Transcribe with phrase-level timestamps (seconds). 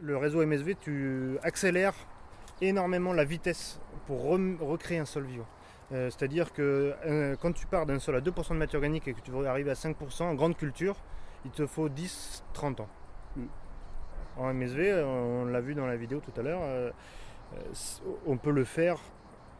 [0.00, 1.94] le réseau MSV, tu accélères
[2.60, 5.46] énormément la vitesse pour recréer un sol vivant.
[5.92, 9.14] Euh, c'est-à-dire que euh, quand tu pars d'un sol à 2% de matière organique et
[9.14, 10.96] que tu veux arriver à 5% en grande culture,
[11.44, 12.88] il te faut 10-30 ans.
[13.36, 13.42] Mm.
[14.36, 16.90] En MSV, on l'a vu dans la vidéo tout à l'heure, euh,
[18.26, 18.98] on peut le faire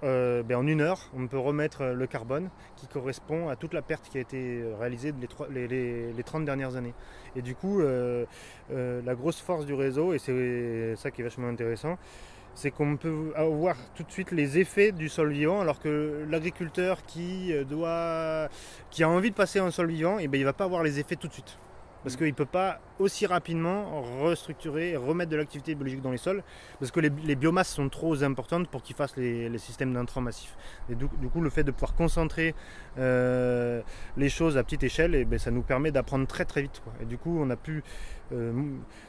[0.02, 1.10] ben, en une heure.
[1.16, 5.12] On peut remettre le carbone qui correspond à toute la perte qui a été réalisée
[5.50, 6.94] les, les 30 dernières années.
[7.36, 11.98] Et du coup, la grosse force du réseau, et c'est ça qui est vachement intéressant,
[12.58, 17.04] c'est qu'on peut avoir tout de suite les effets du sol vivant, alors que l'agriculteur
[17.06, 18.48] qui euh,
[18.90, 20.64] qui a envie de passer en sol vivant, et eh ben, il ne va pas
[20.64, 21.56] avoir les effets tout de suite.
[22.02, 22.18] Parce mm.
[22.18, 26.42] qu'il ne peut pas aussi rapidement restructurer et remettre de l'activité biologique dans les sols,
[26.78, 30.56] parce que les, biomasses sont trop importantes pour qu'ils fassent les, systèmes d'intrants massifs.
[30.90, 32.54] Et du, coup, le fait de pouvoir concentrer
[32.98, 33.82] euh,
[34.16, 36.82] les choses à petite échelle, et eh ben, ça nous permet d'apprendre très très vite.
[37.00, 37.82] Et du coup, on a pu
[38.32, 38.52] euh,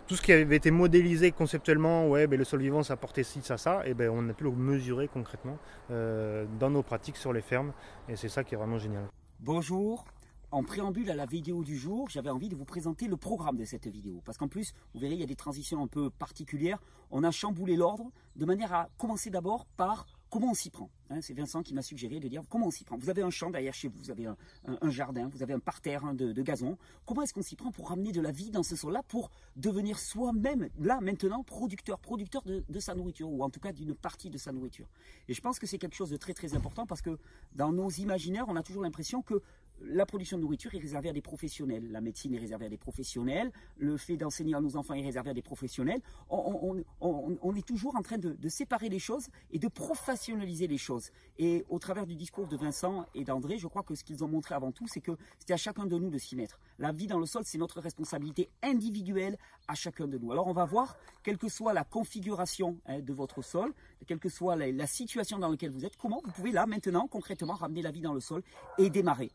[0.07, 3.41] tout ce qui avait été modélisé conceptuellement, ouais, ben, le sol vivant ça portait ci,
[3.41, 5.57] ça, ça, et ben, on a pu le mesurer concrètement
[5.91, 7.73] euh, dans nos pratiques sur les fermes,
[8.07, 9.03] et c'est ça qui est vraiment génial.
[9.41, 10.05] Bonjour,
[10.51, 13.65] en préambule à la vidéo du jour, j'avais envie de vous présenter le programme de
[13.65, 14.21] cette vidéo.
[14.25, 16.79] Parce qu'en plus, vous verrez, il y a des transitions un peu particulières.
[17.11, 21.21] On a chamboulé l'ordre de manière à commencer d'abord par Comment on s'y prend hein,
[21.21, 22.97] C'est Vincent qui m'a suggéré de dire comment on s'y prend.
[22.97, 26.05] Vous avez un champ derrière chez vous, vous avez un, jardin, vous avez un parterre
[26.05, 26.77] hein, de, gazon.
[27.05, 29.97] Comment est-ce qu'on s'y prend pour ramener de la vie dans ce sol-là, pour devenir
[29.97, 34.29] soi-même, là maintenant, producteur, producteur de, de, sa nourriture, ou en tout cas d'une partie
[34.29, 34.87] de sa nourriture
[35.27, 37.17] Et je pense que c'est quelque chose de très très important parce que
[37.53, 39.41] dans nos imaginaires, on a toujours l'impression que
[39.81, 41.91] la production de nourriture est réservée à des professionnels.
[41.91, 43.51] La médecine est réservée à des professionnels.
[43.77, 46.01] Le fait d'enseigner à nos enfants est réservé à des professionnels.
[46.29, 51.11] On, est toujours en train de, séparer les choses et de professionnaliser les choses.
[51.37, 54.27] Et au travers du discours de Vincent et d'André, je crois que ce qu'ils ont
[54.27, 56.59] montré avant tout, c'est que c'était à chacun de nous de s'y mettre.
[56.77, 60.31] La vie dans le sol, c'est notre responsabilité individuelle à chacun de nous.
[60.31, 63.73] Alors on va voir, quelle que soit la configuration hein, de votre sol,
[64.07, 67.53] quelle que soit la situation dans laquelle vous êtes, comment vous pouvez là maintenant concrètement
[67.53, 68.41] ramener la vie dans le sol
[68.77, 69.31] et démarrer.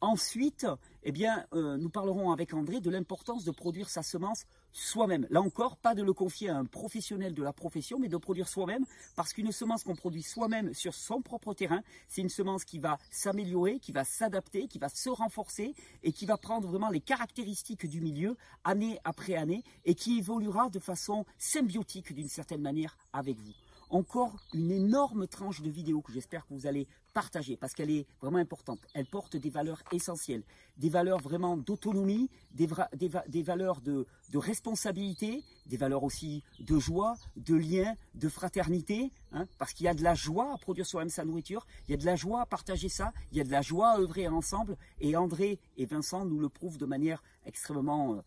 [0.00, 0.64] Ensuite,
[1.02, 1.12] eh
[1.54, 5.26] euh, nous parlerons avec André de l'importance de produire sa semence soi-même.
[5.30, 8.46] Là encore, pas de le confier à un professionnel de la profession, mais de produire
[8.46, 8.84] soi-même,
[9.16, 12.98] parce qu'une semence qu'on produit soi-même sur son propre terrain, c'est une semence qui va
[13.10, 17.86] s'améliorer, qui va s'adapter, qui va se renforcer et qui va prendre vraiment les caractéristiques
[17.86, 23.36] du milieu année après année et qui évoluera de façon symbiotique d'une certaine manière avec
[23.38, 27.90] vous encore une énorme tranche de vidéo que j'espère que vous allez partager parce qu'elle
[27.90, 28.78] est vraiment importante.
[28.94, 30.42] Elle porte des valeurs essentielles,
[30.76, 32.66] des valeurs vraiment d'autonomie, des,
[33.42, 39.86] valeurs de, responsabilité, des valeurs aussi de joie, de lien, de fraternité, hein, parce qu'il
[39.86, 42.16] y a de la joie à produire soi-même sa nourriture, il y a de la
[42.16, 45.58] joie à partager ça, il y a de la joie à œuvrer ensemble, et André
[45.76, 48.22] et Vincent nous le prouvent de manière extrêmement euh,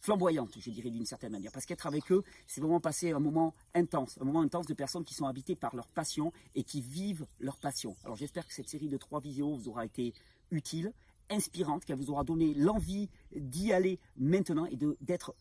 [0.00, 1.52] flamboyante, je dirais d'une certaine manière.
[1.52, 5.04] Parce qu'être avec eux, c'est vraiment passer un moment intense, un moment intense de personnes
[5.04, 7.96] qui sont habitées par leur passion et qui vivent leur passion.
[8.04, 10.14] Alors j'espère que cette série de trois vidéos vous aura été
[10.50, 10.92] utile,
[11.30, 15.34] inspirante, qu'elle vous aura donné l'envie d'y aller maintenant et d'être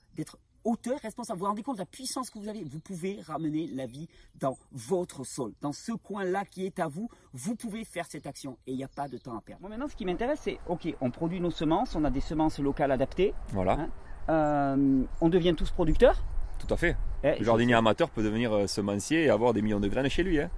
[0.64, 1.40] auteur, responsable.
[1.40, 4.08] Vous vous rendez compte de la puissance que vous avez Vous pouvez ramener la vie
[4.40, 7.09] dans votre sol, dans ce coin-là qui est à vous.
[7.34, 9.68] Vous pouvez faire cette action et il n'y a pas de temps à perdre.
[9.68, 12.92] maintenant, ce qui m'intéresse, c'est ok, on produit nos semences, on a des semences locales
[12.92, 13.34] adaptées.
[13.50, 13.74] Voilà.
[13.74, 13.90] Hein.
[14.30, 16.22] Euh, on devient tous producteurs.
[16.59, 16.96] Tout à fait.
[17.24, 20.24] Eh, le jardinier amateur peut devenir euh, semencier et avoir des millions de graines chez
[20.24, 20.40] lui.
[20.40, 20.50] Hein.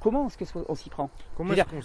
[0.00, 1.10] Comment est-ce qu'on s'y prend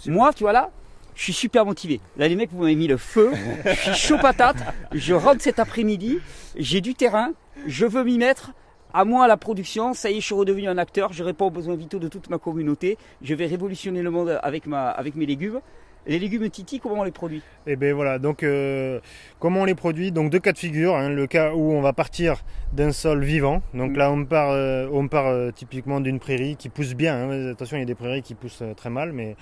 [0.06, 0.70] Moi, tu vois là,
[1.14, 2.00] je suis super motivé.
[2.16, 3.32] Là, les mecs, vous m'avez mis le feu.
[3.64, 4.56] je suis chaud patate.
[4.92, 6.18] Je rentre cet après-midi.
[6.56, 7.32] J'ai du terrain.
[7.66, 8.52] Je veux m'y mettre.
[8.94, 11.12] À moi, la production, ça y est, je suis redevenu un acteur.
[11.12, 12.98] Je réponds aux besoins vitaux de toute ma communauté.
[13.22, 15.60] Je vais révolutionner le monde avec, ma, avec mes légumes.
[16.04, 17.42] Les légumes Titi, comment on les produit?
[17.64, 18.98] Eh bien voilà, donc euh,
[19.38, 20.10] comment on les produit?
[20.10, 20.96] Donc deux cas de figure.
[20.96, 21.10] Hein.
[21.10, 22.42] le cas où on va partir
[22.72, 23.62] d'un sol vivant.
[23.72, 23.96] Donc mm.
[23.96, 27.14] là on part, euh, on part euh, typiquement d'une prairie qui pousse bien.
[27.14, 27.52] Hein.
[27.52, 29.36] Attention, il y a des prairies qui poussent très mal, mais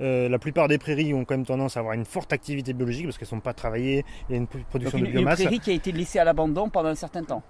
[0.00, 3.18] la plupart des prairies ont quand même tendance à avoir une forte activité biologique parce
[3.18, 4.04] qu'elles ne sont pas travaillées.
[4.28, 5.38] Il y a une production de biomasse.
[5.38, 7.42] Une prairie qui a été laissée à l'abandon pendant un certain temps.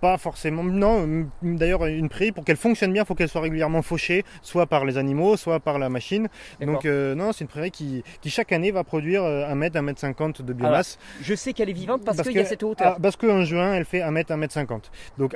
[0.00, 0.64] Pas forcément.
[0.64, 4.66] Non, d'ailleurs, une prairie, pour qu'elle fonctionne bien, il faut qu'elle soit régulièrement fauchée, soit
[4.66, 6.28] par les animaux, soit par la machine.
[6.60, 9.82] Donc, euh, non, c'est une prairie qui, qui, chaque année va produire 1 mètre, 1
[9.82, 10.98] mètre 50 de biomasse.
[11.20, 12.94] je sais qu'elle est vivante parce, qu'il y a cette hauteur.
[12.96, 14.90] Ah, parce qu'en juin, elle fait 1 mètre, 1 mètre 50.
[15.18, 15.34] Donc,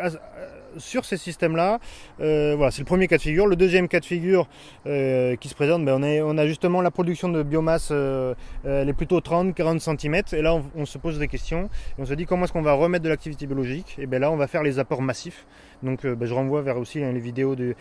[0.79, 1.79] sur ces systèmes-là,
[2.21, 3.47] euh, voilà, c'est le premier cas de figure.
[3.47, 4.49] Le deuxième cas de figure
[4.87, 8.35] euh, qui se présente, ben, on, a justement la production de biomasse, euh,
[8.65, 10.23] elle est plutôt 30-40 cm.
[10.33, 11.69] Et là, on, se pose des questions.
[11.99, 13.97] On se dit comment est-ce qu'on va remettre de l'activité biologique?
[13.99, 15.47] Et bien là, on va faire les apports massifs.
[15.85, 17.75] Donc bah, je renvoie vers aussi hein, les vidéos du,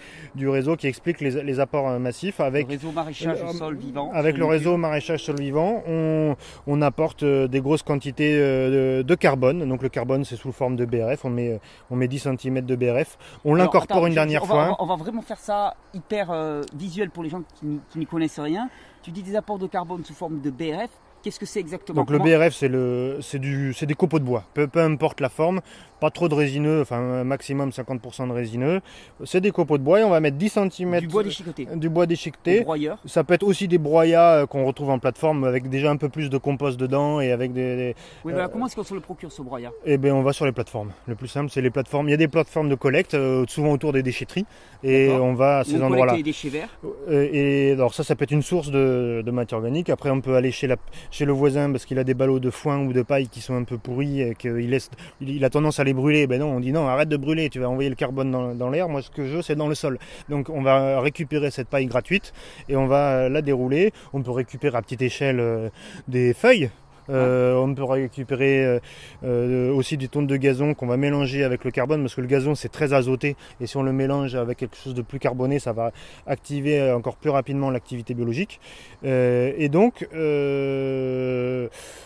[0.48, 4.12] réseau qui expliquent les, apports massifs avec le réseau maraîchage sol vivant.
[4.14, 9.68] Avec le réseau maraîchage sol vivant, on, apporte des grosses quantités de, carbone.
[9.68, 11.60] Donc le carbone c'est sous forme de BRF, on met,
[11.90, 13.18] on met 10 cm de BRF.
[13.46, 14.76] On l'incorpore une dernière fois.
[14.80, 18.70] on va vraiment faire ça hyper visuel pour les gens qui n'y connaissent rien.
[19.02, 20.90] Tu dis des apports de carbone sous forme de BRF.
[21.24, 24.26] Qu'est-ce que c'est exactement Donc le BRF, c'est le, c'est du, c'est des copeaux de
[24.26, 24.44] bois.
[24.54, 25.62] Peu, peu importe la forme,
[26.04, 28.82] pas trop de résineux, enfin maximum 50% de résineux.
[29.24, 31.66] C'est des copeaux de bois et on va mettre 10 cm du bois déchiqueté.
[31.78, 32.66] Du bois déchiqueté.
[33.06, 36.10] Ça peut être aussi des broyats euh, qu'on retrouve en plateforme avec déjà un peu
[36.10, 37.96] plus de compost dedans et avec des.
[38.26, 39.72] oui, euh, comment est-ce qu'on se le procure ce broyat?
[39.86, 40.92] Eh bien, on va sur les plateformes.
[41.08, 42.10] Le plus simple, c'est les plateformes.
[42.10, 44.46] Il y a des plateformes de collecte, euh, souvent autour des déchetteries,
[44.84, 46.18] et on va à ces endroits-là.
[46.18, 46.78] les déchets verts?
[47.10, 49.90] Et alors ça, ça peut être une source de, matière organique.
[49.90, 50.76] Après, on peut aller chez, la,
[51.14, 53.56] chez le voisin parce qu'il a des ballots de foin ou de paille qui sont
[53.56, 54.90] un peu pourris et qu'il laisse,
[55.22, 56.26] il a tendance à les brûler.
[56.26, 58.90] Ben non, on dit non, arrête de brûler, tu vas envoyer le carbone dans, l'air.
[58.90, 60.00] Moi, ce que je veux, c'est dans le sol.
[60.28, 62.34] Donc, on va récupérer cette paille gratuite
[62.68, 63.94] et on va la dérouler.
[64.12, 65.70] On peut récupérer à petite échelle euh,
[66.08, 66.72] des feuilles
[67.10, 68.80] euh, on peut récupérer
[69.24, 72.28] euh, aussi du tonnes de gazon qu'on va mélanger avec le carbone parce que le
[72.28, 75.60] gazon c'est très azoté et si on le mélange avec quelque chose de plus carboné
[75.60, 75.92] ça va
[76.28, 78.60] activer encore plus rapidement l'activité biologique.
[79.04, 80.08] et donc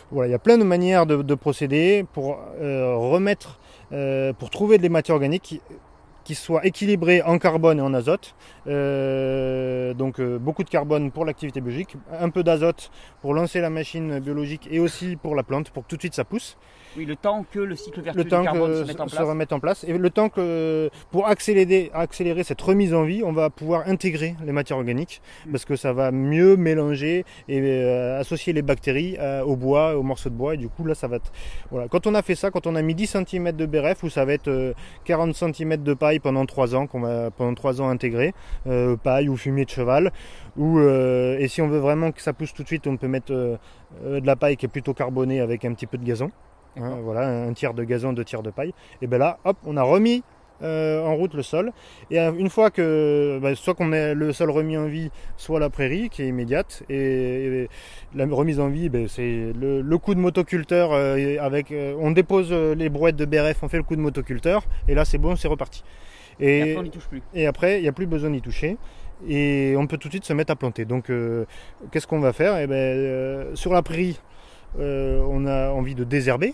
[0.10, 3.60] voilà, il y a plein de manières de procéder pour remettre
[3.94, 5.62] euh, pour trouver des matières organiques
[6.28, 8.36] qui, soient équilibrées en carbone et en azote.
[8.68, 12.92] Euh, donc euh, beaucoup de carbone pour l'activité biologique, un peu d'azote
[13.22, 16.16] pour lancer la machine biologique et aussi pour la plante pour que tout de suite
[16.16, 16.58] ça pousse.
[16.98, 19.84] Oui, le temps que le cycle vertueux du carbone se mette en place.
[19.84, 24.36] Et le temps que, pour accélérer, accélérer cette remise en vie, on va pouvoir intégrer
[24.44, 25.22] les matières organiques
[25.52, 30.02] parce que ça va mieux mélanger et euh, associer les bactéries euh, au bois, aux
[30.02, 30.56] morceaux de bois.
[30.56, 31.32] Et du coup, là, ça va être.
[31.70, 31.88] Voilà.
[31.88, 34.26] Quand on a fait ça, quand on a mis 10 cm de BRF, où ça
[34.26, 34.74] va être
[35.06, 38.34] 40 euh, cm de paille pendant 3 ans, qu'on va pendant 3 ans intégrer,
[39.04, 40.12] paille ou fumier de cheval.
[40.58, 43.32] Ou, et si on veut vraiment que ça pousse tout de suite, on peut mettre
[43.32, 43.58] de
[44.04, 46.32] la paille qui est plutôt carbonée avec un petit peu de gazon.
[46.82, 48.74] Hein, voilà, un tiers de gazon, deux tiers de paille.
[49.02, 50.24] Et bien là, hop, on a remis
[50.64, 51.72] euh, en route le sol.
[52.10, 55.60] Et euh, une fois que, bah, soit qu'on ait le sol remis en vie, soit
[55.60, 56.84] la prairie qui est immédiate.
[56.90, 57.70] Et,
[58.16, 62.90] la remise en vie, ben, c'est le, coup de motoculteur euh, avec, on dépose les
[62.90, 65.84] brouettes de BRF, on fait le coup de motoculteur, et là c'est bon, c'est reparti.
[66.40, 67.22] Et, après, on n'y touche plus.
[67.34, 68.78] Et après, il n'y a plus besoin d'y toucher
[69.28, 70.86] et on peut tout de suite se mettre à planter.
[70.86, 71.12] Donc,
[71.92, 72.58] qu'est-ce qu'on va faire?
[72.58, 74.20] Eh ben, Sur la prairie,
[74.80, 76.54] on a envie de désherber.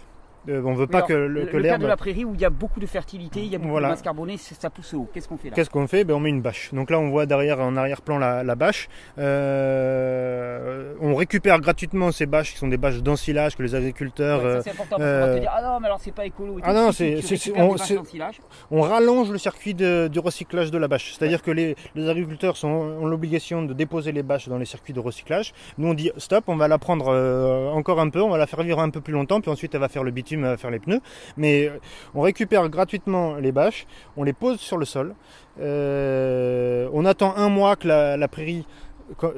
[0.50, 1.82] Euh, on veut pas que, le, que l'herbe.
[1.82, 3.82] de la prairie où il y a beaucoup de fertilité, il y a beaucoup de
[3.82, 5.10] masse carbonée, ça pousse haut.
[5.14, 6.04] Qu'est-ce qu'on fait là Qu'est-ce qu'on fait?
[6.04, 6.74] Ben, On met une bâche.
[6.74, 8.90] Donc là, on voit derrière, en arrière-plan, la, bâche.
[9.18, 14.62] Euh, on récupère gratuitement ces bâches qui sont des bâches d'ensilage que les agriculteurs.
[14.64, 16.60] c'est important parce qu'on va te dire ah non, mais alors c'est pas écolo.
[16.64, 17.20] ah non, c'est,
[17.56, 17.76] on,
[18.72, 21.14] on, rallonge le circuit du recyclage de la bâche.
[21.18, 25.00] C'est-à-dire que les, agriculteurs sont, ont l'obligation de déposer les bâches dans les circuits de
[25.00, 25.54] recyclage.
[25.78, 28.48] Nous, on dit stop, on va la prendre euh, encore un peu, on va la
[28.48, 30.72] faire vivre un peu plus longtemps, puis ensuite elle va faire le bitume à faire
[30.72, 31.02] les pneus.
[31.38, 31.80] Mais euh,
[32.16, 33.86] on récupère gratuitement les bâches,
[34.18, 35.16] on les pose sur le sol.
[35.60, 38.66] Euh, on attend un mois que la prairie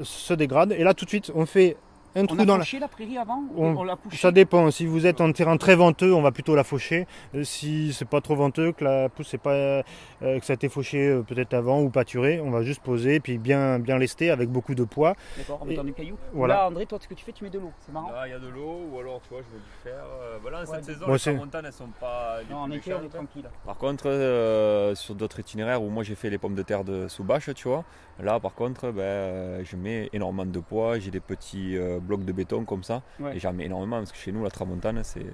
[0.03, 1.75] se dégrade et là tout de suite on fait
[2.15, 2.88] un trou on a dans la...
[2.88, 4.71] prairie avant on, l'a Ça dépend.
[4.71, 7.07] Si vous êtes en terrain très venteux, on va plutôt la faucher.
[7.33, 9.83] Euh, si c'est pas trop venteux, que la pousse c'est pas euh,
[10.21, 13.38] que ça a été fauché euh, peut-être avant ou pâturé, on va juste poser puis
[13.38, 15.15] bien bien lester avec beaucoup de poids.
[15.38, 16.15] D'accord, en mettant du caillou.
[16.33, 16.56] Voilà.
[16.56, 17.71] Là, André, toi, ce que tu fais, tu mets de l'eau.
[17.85, 18.12] C'est marrant.
[18.12, 20.06] Là, il y a de l'eau ou alors tu vois, je vais du faire.
[20.41, 22.38] voilà, cette saison, les montagnes elles sont pas.
[22.50, 23.50] Non, en été, on est tranquille.
[23.65, 27.25] Par contre, sur d'autres itinéraires où moi j'ai fait les pommes de terre de sous
[27.25, 27.84] bâche, tu vois,
[28.19, 31.00] là par contre, ben, je mets énormément de poids.
[31.00, 33.01] J'ai des petits blocs de béton comme ça.
[33.34, 35.25] Et j'en mets énormément parce que chez nous, la tramontane, c'est.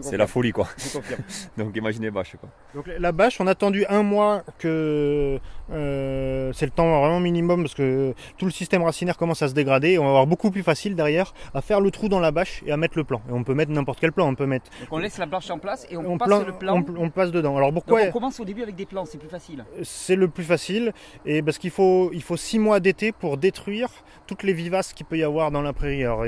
[0.00, 0.68] C'est la folie quoi.
[1.58, 2.48] Donc imaginez bâche quoi.
[2.74, 5.38] Donc la bâche, on a attendu un mois que
[5.70, 9.54] euh, c'est le temps vraiment minimum parce que tout le système racinaire commence à se
[9.54, 9.98] dégrader.
[9.98, 12.72] on va avoir beaucoup plus facile derrière à faire le trou dans la bâche et
[12.72, 13.22] à mettre le plan.
[13.28, 14.28] Et on peut mettre n'importe quel plan.
[14.28, 14.70] On peut mettre.
[14.80, 16.84] Donc on laisse la bâche en place et on, passe le plan.
[16.96, 17.56] On, passe dedans.
[17.56, 19.64] Alors pourquoi on commence au début avec des plans, c'est plus facile.
[19.82, 20.92] C'est le plus facile
[21.24, 23.88] et parce qu'il faut il faut six mois d'été pour détruire
[24.26, 26.04] toutes les vivaces qu'il peut y avoir dans la prairie.
[26.04, 26.24] Alors,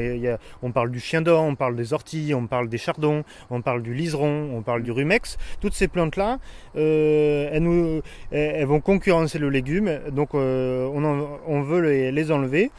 [0.62, 3.82] on parle du chien d'or, on parle des orties, on parle des chardons, on parle
[3.82, 5.38] du liseron, on parle du rumex.
[5.60, 6.38] Toutes ces plantes-là,
[6.76, 7.48] euh,
[8.30, 11.04] elles, vont concurrencer le légume, donc euh, on,
[11.46, 12.70] on, veut les, les enlever.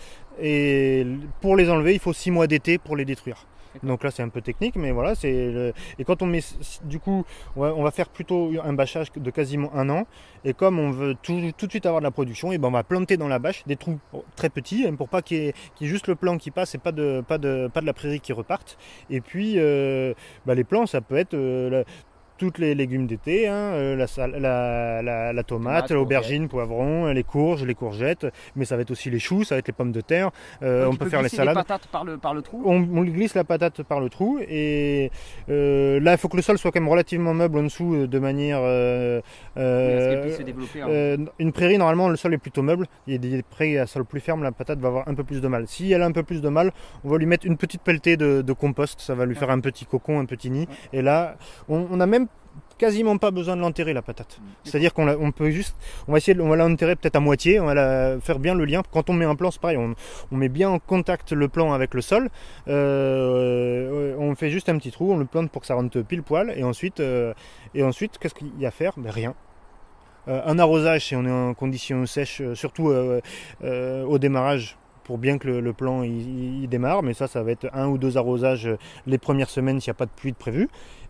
[0.42, 1.06] Et
[1.42, 3.46] pour les enlever, il faut six mois d'été pour les détruire.
[3.84, 5.16] Donc là, c'est un peu technique, mais voilà.
[5.16, 6.42] c'est Et quand on met,
[6.84, 10.06] du coup, on va faire plutôt un bâchage de quasiment un an.
[10.46, 12.84] Et comme on veut tout, de suite avoir de la production, et ben on va
[12.84, 14.00] planter dans la bâche des trous
[14.36, 16.92] très petits hein, pour pas qu'il y, ait juste le plan qui passe et pas
[16.92, 18.78] de, pas de, pas de la prairie qui reparte.
[19.10, 20.14] Et puis, euh,
[20.46, 21.84] bah, les plants, ça peut être euh,
[22.38, 28.66] toutes les légumes d'été, hein, la, la, tomate, l'aubergine, poivron, les courges, les courgettes, mais
[28.66, 30.32] ça va être aussi les choux, ça va être les pommes de terre.
[30.62, 31.56] on peut faire les salades.
[31.56, 35.12] Les patates par le, par le trou on, glisse la patate par le trou et
[35.48, 38.60] là il faut que le sol soit quand même relativement meuble en dessous de manière.
[39.58, 41.26] se développer, hein.
[41.40, 42.88] une prairie normalement le sol est plutôt meuble.
[43.08, 45.24] Il y a des prairies à sol plus ferme, la patate va avoir un peu
[45.24, 45.68] plus de mal.
[45.68, 46.72] Si elle a un peu plus de mal,
[47.04, 49.86] on va lui mettre une petite pelletée de, compost, ça va lui faire un petit
[49.86, 50.68] cocon, un petit nid.
[50.94, 51.38] Et là,
[51.70, 52.27] on, a même
[52.78, 54.40] quasiment pas besoin de l'enterrer la patate.
[54.40, 54.46] Mm.
[54.64, 55.76] C'est-à-dire qu'on peut juste,
[56.08, 58.66] on va essayer, on va l'enterrer peut-être à moitié, on va la, faire bien le
[58.66, 58.82] lien.
[58.92, 59.96] Quand on met un plan, c'est pareil, on,
[60.36, 62.30] met bien en contact le plan avec le sol.
[62.68, 66.24] Euh, on fait juste un petit trou, on le plante pour que ça rentre pile
[66.24, 67.34] poil, et ensuite, euh,
[67.74, 68.94] et ensuite, qu'est-ce qu'il y a à faire?
[68.98, 69.34] Ben, Rien.
[70.28, 72.92] Euh, un arrosage si on est en condition sèche, surtout
[73.64, 77.88] au démarrage pour bien que le, plan il, démarre, mais ça, ça va être un
[77.88, 78.70] ou deux arrosages
[79.06, 80.68] les premières semaines s'il n'y a pas de pluie de prévu.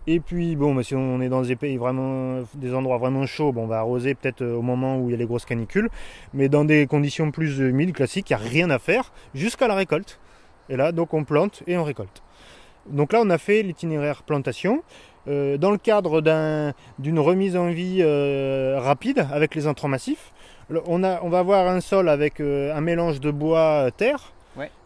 [0.09, 3.51] Et puis bon, bah, si on est dans des pays vraiment, des endroits vraiment chauds,
[3.51, 5.89] bon, on va arroser peut-être au moment où il y a les grosses canicules,
[6.33, 9.75] mais dans des conditions plus humides, classiques, il n'y a rien à faire jusqu'à la
[9.75, 10.19] récolte.
[10.69, 12.23] Et là, donc on plante et on récolte.
[12.89, 14.81] Donc là, on a fait l'itinéraire plantation.
[15.27, 16.21] Euh, dans le cadre
[16.99, 20.31] d'une remise en vie euh, rapide avec les intrants massifs,
[20.85, 24.31] on, va avoir un sol avec euh, un mélange de bois terre.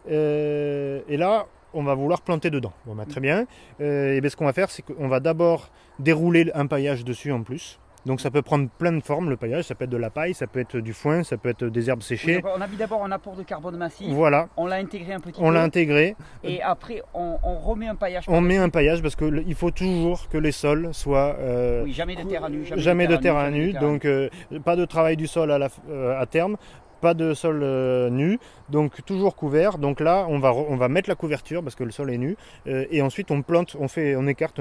[0.08, 2.72] et là, on va vouloir planter dedans.
[2.86, 3.46] Bon, bah, très bien.
[3.80, 7.42] et bien, ce qu'on va faire, c'est qu'on va d'abord dérouler un paillage dessus en
[7.42, 7.78] plus.
[8.04, 10.34] Donc ça peut prendre plein de formes le paillage, ça peut être de la paille,
[10.34, 12.42] ça peut être du foin, ça peut être des herbes séchées.
[12.44, 14.08] on a mis d'abord un apport de carbone massif.
[14.10, 14.48] Voilà.
[14.56, 15.46] On l'a intégré un petit peu.
[15.46, 16.16] On l'a intégré.
[16.42, 18.24] Et après on, remet un paillage.
[18.26, 21.36] On met un paillage parce qu'il faut toujours que les sols soient.
[21.38, 22.64] Euh, oui, jamais de terre à nu.
[22.74, 23.72] Jamais, de terre à nu.
[23.72, 24.28] Donc euh,
[24.64, 26.56] pas de travail du sol à, la, euh, à terme
[27.02, 28.38] pas de sol euh, nu,
[28.70, 29.76] donc toujours couvert.
[29.76, 32.36] Donc là, on va, on va mettre la couverture parce que le sol est nu,
[32.68, 34.60] euh, et ensuite on plante, on fait, on écarte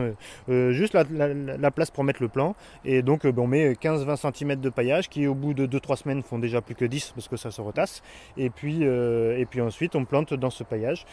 [0.49, 4.55] euh, juste la, place pour mettre le plan, et donc ben, on met 15-20 cm
[4.59, 7.37] de paillage qui au bout de 2-3 semaines font déjà plus que 10 parce que
[7.37, 8.01] ça se retasse,
[8.35, 11.05] et puis, et puis ensuite on plante dans ce paillage.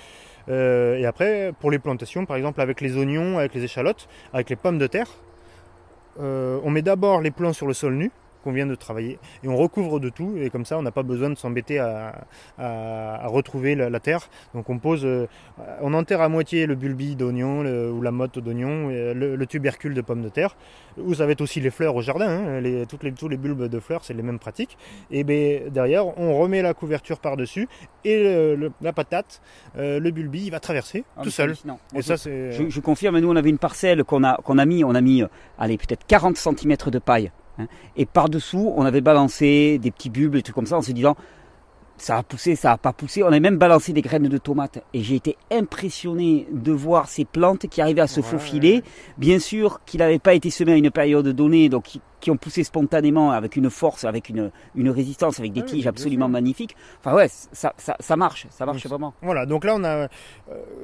[0.48, 4.56] et après, pour les plantations, par exemple avec les oignons, avec les échalotes, avec les
[4.56, 5.10] pommes de terre,
[6.18, 8.10] on met d'abord les plants sur le sol nu,
[8.42, 9.18] qu'on vient de travailler.
[9.42, 12.14] Et on recouvre de tout, et comme ça, on n'a pas besoin de s'embêter à,
[13.26, 14.28] retrouver la, terre.
[14.54, 15.26] Donc on pose, euh,
[15.80, 20.22] on enterre à moitié le bulbi d'oignon ou la motte d'oignon, le, tubercule de pomme
[20.22, 20.56] de terre,
[20.98, 22.28] ou ça va être aussi les fleurs au jardin.
[22.28, 22.60] Hein.
[22.60, 24.76] les, toutes les, tous les bulbes de fleurs, c'est les mêmes pratiques.
[25.10, 27.68] Et ben, derrière, on remet la couverture par-dessus,
[28.04, 29.40] et la patate,
[29.76, 31.54] euh, le bulbi, il va traverser ah, tout seul.
[31.94, 32.52] Et ça, c'est...
[32.52, 35.00] Je, je, confirme, nous, on avait une parcelle qu'on a, qu'on a mis, on a
[35.00, 35.28] mis, euh,
[35.58, 37.30] allez, peut-être 40 cm de paille.
[37.96, 41.16] Et par-dessous, on avait balancé des petits bulbes, des trucs comme ça, en se disant
[41.98, 43.22] ça a poussé, ça a pas poussé.
[43.22, 47.24] On a même balancé des graines de tomates et j'ai été impressionné de voir ces
[47.24, 48.82] plantes qui arrivaient à se faufiler.
[49.18, 52.64] Bien sûr qu'il n'avait pas été semé à une période donnée, donc qui ont poussé
[52.64, 56.76] spontanément avec une force, avec une, une résistance, avec des tiges absolument magnifiques.
[57.00, 59.14] Enfin ouais, ça, ça, ça marche, ça marche vraiment.
[59.22, 59.88] Voilà, donc là on a...
[59.88, 60.08] Euh,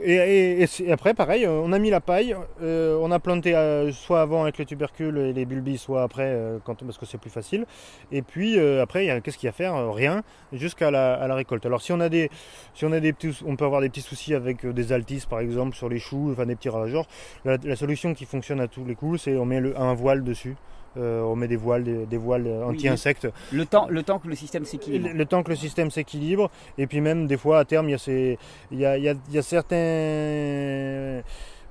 [0.02, 4.20] et, et, après pareil, on a mis la paille, euh, on a planté euh, soit
[4.20, 7.66] avant avec les tubercules et les bulbis, soit après quand, parce que c'est plus facile.
[8.12, 9.92] Et puis après, qu'est-ce qu'il y a à faire?
[9.94, 10.22] Rien,
[10.52, 11.66] jusqu'à la, à la récolte.
[11.66, 12.30] Alors si on a des,
[12.74, 15.40] si on a des petits, on peut avoir des petits soucis avec des altices par
[15.40, 17.06] exemple sur les choux, enfin des petits ravageurs.
[17.44, 20.24] La, la solution qui fonctionne à tous les coups, c'est on met le, un voile
[20.24, 20.56] dessus.
[20.96, 23.28] Euh, on met des voiles, des, voiles anti-insectes.
[23.52, 25.08] le, temps, le temps que le système s'équilibre.
[25.12, 26.50] Le, temps que le système s'équilibre.
[26.78, 28.38] Et puis même des fois à terme, il y a, ces,
[28.70, 31.22] il y a, il y a certains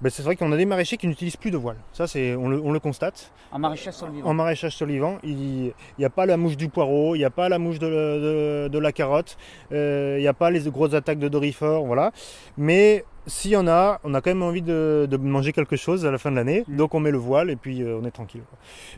[0.03, 1.77] ben, c'est vrai qu'on a des maraîchers qui n'utilisent plus de voile.
[1.93, 3.31] Ça, c'est, on, le, constate.
[3.53, 4.29] En maraîchage sol vivant.
[4.29, 7.29] En maraîchage sol vivant, il n'y a pas la mouche du poireau, il n'y a
[7.29, 9.37] pas la mouche de, la carotte,
[9.71, 12.11] euh, il n'y a pas les grosses attaques de dorifort, voilà.
[12.57, 16.11] Mais s'il y en a, on a quand même envie de, manger quelque chose à
[16.11, 16.75] la fin de l'année, mm.
[16.75, 18.43] donc on met le voile et puis euh, on est tranquille.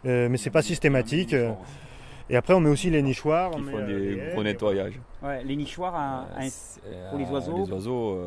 [0.08, 1.36] Euh, mais c'est pas systématique.
[2.30, 3.52] Et après, on met aussi les nichoirs.
[3.58, 5.00] Ils font des gros nettoyages.
[5.22, 6.28] Ouais, les nichoirs
[7.10, 7.66] pour les oiseaux.
[7.66, 8.20] Les oiseaux,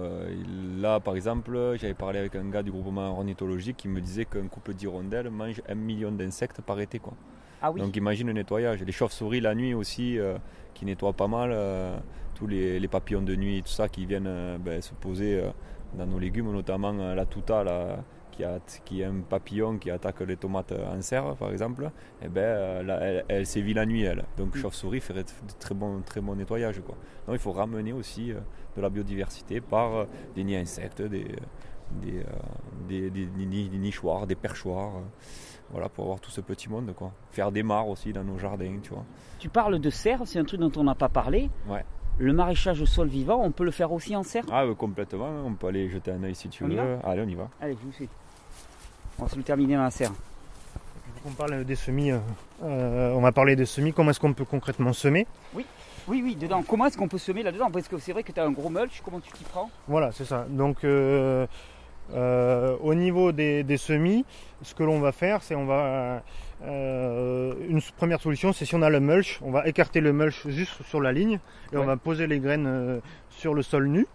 [0.80, 4.46] là par exemple, j'avais parlé avec un gars du groupement ornithologique qui me disait qu'un
[4.46, 6.98] couple d'hirondelles mange un million d'insectes par été.
[6.98, 7.14] Quoi.
[7.60, 7.80] Ah oui.
[7.80, 8.82] Donc imagine le nettoyage.
[8.82, 10.38] Les chauves-souris la nuit aussi, euh,
[10.74, 11.50] qui nettoient pas mal.
[11.52, 11.96] Euh,
[12.34, 15.42] tous les, papillons de nuit, tout ça qui viennent euh, ben, se poser
[15.94, 17.64] dans nos légumes, notamment la tuta.
[17.64, 18.04] Là,
[18.84, 21.90] qui, est un papillon qui attaque les tomates en serre, par exemple,
[22.22, 24.24] eh ben, euh, elle, sévit la nuit, elle.
[24.36, 24.58] Donc, mm.
[24.58, 26.80] chauve-souris ferait de très bon, très bon nettoyage.
[26.84, 26.96] Quoi.
[27.26, 28.38] Donc, il faut ramener aussi euh,
[28.76, 30.04] de la biodiversité par euh,
[30.34, 31.26] des nids insectes, des,
[32.02, 35.02] des, des, nichoirs, des perchoirs.
[35.70, 37.12] voilà, pour avoir tout ce petit monde, quoi.
[37.30, 39.04] Faire des mares aussi dans nos jardins, tu vois.
[39.38, 41.50] Tu parles de serre, c'est un truc dont on n'a pas parlé.
[41.66, 41.84] Ouais.
[42.20, 44.44] Le maraîchage au sol vivant, on peut le faire aussi en serre?
[44.50, 45.30] Ah, complètement.
[45.46, 46.98] On peut aller jeter un œil si tu veux.
[47.04, 47.48] Allez, on y va.
[47.60, 48.08] Allez, je vous suis.
[49.18, 50.12] On va se le terminer dans la serre.
[51.36, 52.12] parle des semis,
[52.62, 55.26] on va parler des semis, comment est-ce qu'on peut concrètement semer?
[55.54, 55.66] Oui.
[56.06, 56.62] Oui, oui, dedans.
[56.66, 57.70] Comment est-ce qu'on peut semer là-dedans?
[57.70, 59.70] Parce que c'est vrai que tu as un gros mulch, comment tu t'y prends?
[59.88, 60.46] Voilà, c'est ça.
[60.48, 64.24] Donc, au niveau des, semis,
[64.62, 66.22] ce que l'on va faire, c'est on va.
[66.62, 70.82] une première solution, c'est si on a le mulch, on va écarter le mulch juste
[70.84, 71.40] sur la ligne
[71.72, 74.06] et on va poser les graines sur le sol nu.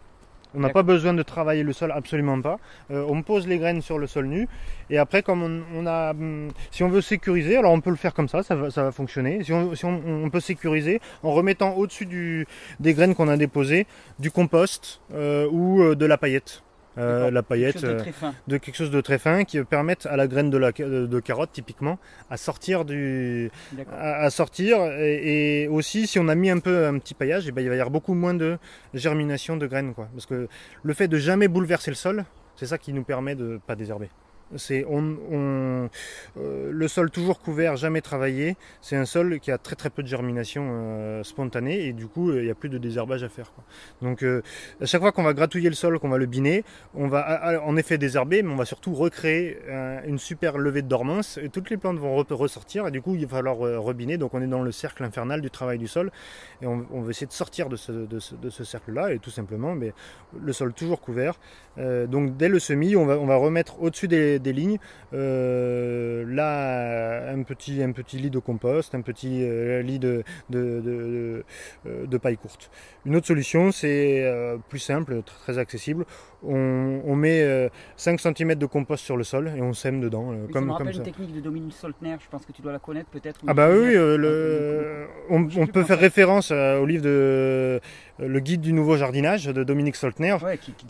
[0.55, 2.57] On n'a pas besoin de travailler le sol, absolument pas.
[2.91, 4.47] Euh, on pose les graines sur le sol nu.
[4.89, 8.13] Et après, comme on, a, hum, si on veut sécuriser, alors on peut le faire
[8.13, 9.43] comme ça, ça va, fonctionner.
[9.43, 12.47] Si, on, peut sécuriser en remettant au-dessus
[12.79, 13.87] des graines qu'on a déposées
[14.19, 16.63] du compost euh, ou euh, de la paillette.
[16.97, 18.03] Euh, la paillette euh,
[18.47, 21.51] de, quelque chose de très fin qui permettent à la graine de, la, de, carotte
[21.51, 21.97] typiquement
[22.29, 23.49] à sortir du
[23.91, 24.77] à, sortir.
[24.99, 27.69] Et, aussi si on a mis un peu un petit paillage et eh ben, il
[27.69, 28.59] va y avoir beaucoup moins de
[28.93, 30.07] germination de graines quoi.
[30.13, 30.47] Parce que
[30.83, 34.09] le fait de jamais bouleverser le sol c'est ça qui nous permet de pas désherber
[34.57, 35.89] c'est on,
[36.37, 38.55] euh, le sol toujours couvert, jamais travaillé.
[38.81, 42.31] C'est un sol qui a très très peu de germination euh, spontanée et du coup
[42.31, 43.51] il n'y a plus de désherbage à faire.
[44.01, 44.41] Donc euh,
[44.81, 47.75] à chaque fois qu'on va gratouiller le sol, qu'on va le biner, on va en
[47.77, 49.57] effet désherber, mais on va surtout recréer
[50.05, 53.25] une super levée de dormance et toutes les plantes vont ressortir et du coup il
[53.25, 54.17] va falloir rebiner.
[54.17, 56.11] Donc on est dans le cercle infernal du travail du sol
[56.61, 59.93] et on, va essayer de sortir de ce, cercle-là et tout simplement mais
[60.39, 61.39] le sol toujours couvert.
[61.77, 64.77] donc dès le semis, on va, on va remettre au-dessus des des lignes.
[65.13, 71.43] Euh, là, un petit, un petit lit de compost, un petit euh, lit de, de,
[71.85, 72.69] de, paille courte.
[73.05, 76.05] Une autre solution, c'est euh, plus simple, très accessible.
[76.45, 80.33] On, met 5 cm de compost sur le sol et on sème dedans.
[80.51, 82.79] comme, ça me comme une technique de Dominique Soltner, je pense que tu dois la
[82.79, 83.39] connaître peut-être.
[83.47, 87.79] Ah bah oui, le, on, on peut faire référence au livre de
[88.19, 90.37] le guide du nouveau jardinage de Dominique Soltner.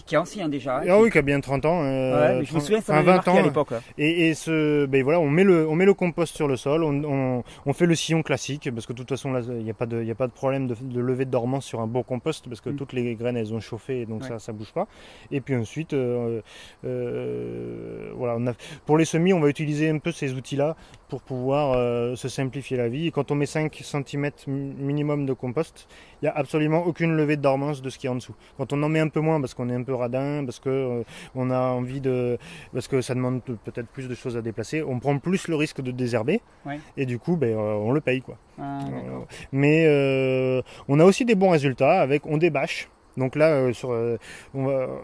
[0.06, 0.80] qui, est ancien déjà.
[0.80, 1.82] Hein, ah oui, qui a bien 30 ans.
[1.84, 3.74] Euh, je me souviens, ça 20 ans à l'époque.
[3.98, 7.44] Et, ce, ben voilà, on met le, on met le compost sur le sol, on,
[7.74, 10.16] fait le sillon classique parce que de toute façon il n'y a pas de, a
[10.16, 12.76] pas de problème de, de lever de dormance sur un beau compost parce que mm.
[12.76, 14.88] toutes les graines elles ont chauffé donc ça, ça bouge pas.
[15.32, 16.42] Et puis ensuite, euh,
[16.86, 18.54] euh, voilà, on a,
[18.86, 20.76] pour les semis, on va utiliser un peu ces outils là
[21.10, 21.78] pour pouvoir
[22.18, 23.08] se simplifier la vie.
[23.08, 25.88] Et quand on met 5 cm minimum de compost,
[26.24, 28.34] il n'y a absolument aucune levée de dormance de ce qui est en dessous.
[28.58, 31.04] Quand on en met un peu moins parce qu'on est un peu radin, parce euh,
[31.36, 32.38] on a envie de.
[32.74, 35.82] parce que ça demande peut-être plus de choses à déplacer, on prend plus le risque
[35.82, 36.42] de désherber.
[36.98, 38.22] Et du coup, ben, euh, on le paye.
[38.22, 38.38] Quoi.
[38.58, 38.80] Ah,
[39.52, 42.90] mais euh, on a aussi des bons résultats avec on débâche.
[43.18, 43.96] Donc là, sur,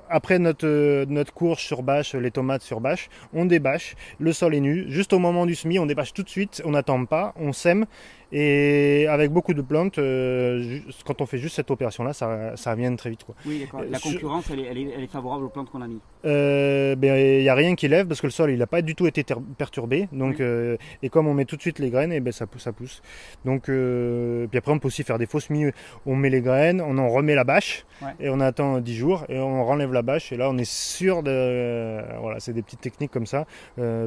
[0.09, 4.59] après notre, notre courge sur bâche, les tomates sur bâche, on débâche, le sol est
[4.59, 7.53] nu, juste au moment du semis, on débâche tout de suite, on n'attend pas, on
[7.53, 7.85] sème,
[8.31, 12.95] et avec beaucoup de plantes, euh, quand on fait juste cette opération-là, ça, ça vient
[12.95, 13.23] très vite.
[13.23, 13.33] Quoi.
[13.45, 13.81] Oui, d'accord.
[13.89, 17.41] La concurrence, elle, est, elle, est, favorable aux plantes qu'on a mis euh, ben, Il
[17.41, 19.25] n'y a rien qui lève parce que le sol, il n'a pas du tout été
[19.57, 20.07] perturbé.
[20.11, 22.45] Donc, euh, et comme on met tout de suite les graines, et eh ben, ça,
[22.57, 23.01] ça pousse.
[23.45, 25.71] Donc, puis après, on peut aussi faire des fausses semis.
[26.05, 27.85] On met les graines, on en remet la bâche
[28.19, 30.31] et on attend 10 jours et on renlève la bâche.
[30.31, 32.19] Et là, on est sûr de.
[32.19, 33.45] voilà, c'est des petites techniques comme ça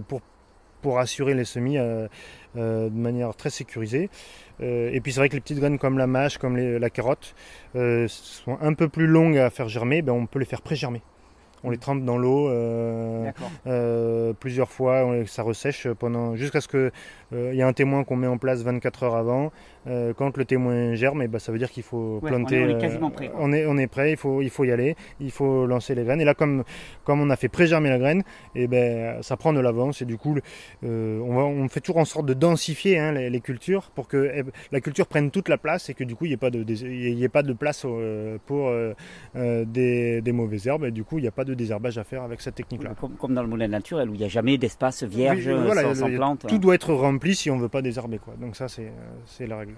[0.07, 0.21] pour,
[0.83, 1.79] pour assurer les semis.
[2.59, 4.11] Euh, de manière très sécurisée.
[4.61, 7.35] Euh, et puis c'est vrai que les petites graines comme la mâche, comme la carotte,
[7.77, 11.01] euh, sont un peu plus longues à faire germer, ben on peut les faire pré-germer.
[11.65, 12.51] On les trempe dans l'eau
[14.41, 16.91] plusieurs fois, ça ressèche pendant jusqu'à ce qu'il
[17.33, 19.53] y ait un témoin qu'on met en place 24 heures avant
[19.87, 22.65] euh, quand le témoin germe, et bah, ça veut dire qu'il faut planter.
[22.65, 23.33] On est, quasiment prêt.
[23.37, 26.05] On est, on est prêt, il faut, il faut y aller, il faut lancer les
[26.05, 26.21] graines.
[26.21, 26.63] Et là, comme,
[27.05, 28.23] comme on a fait pré-germer la graine,
[28.55, 30.01] et ben, ça prend de l'avance.
[30.03, 30.37] Et du coup,
[30.85, 34.31] euh, on, va, on fait toujours en sorte de densifier hein, les, cultures pour que
[34.33, 36.51] eh, la culture prenne toute la place et que du coup, il n'y ait, pas
[36.51, 36.65] de,
[37.25, 38.73] ait pas de place euh, pour
[39.35, 40.85] des, des, mauvaises herbes.
[40.85, 42.95] Et du coup, il n'y a pas de désherbage à faire avec cette technique-là.
[43.19, 45.49] Comme, dans le modèle naturel où il n'y a jamais d'espace vierge
[45.95, 46.47] sans, plantes.
[46.47, 48.19] Tout doit être rempli si on ne veut pas désherber.
[48.19, 48.35] Quoi.
[48.41, 49.72] Donc ça, c'est la règle.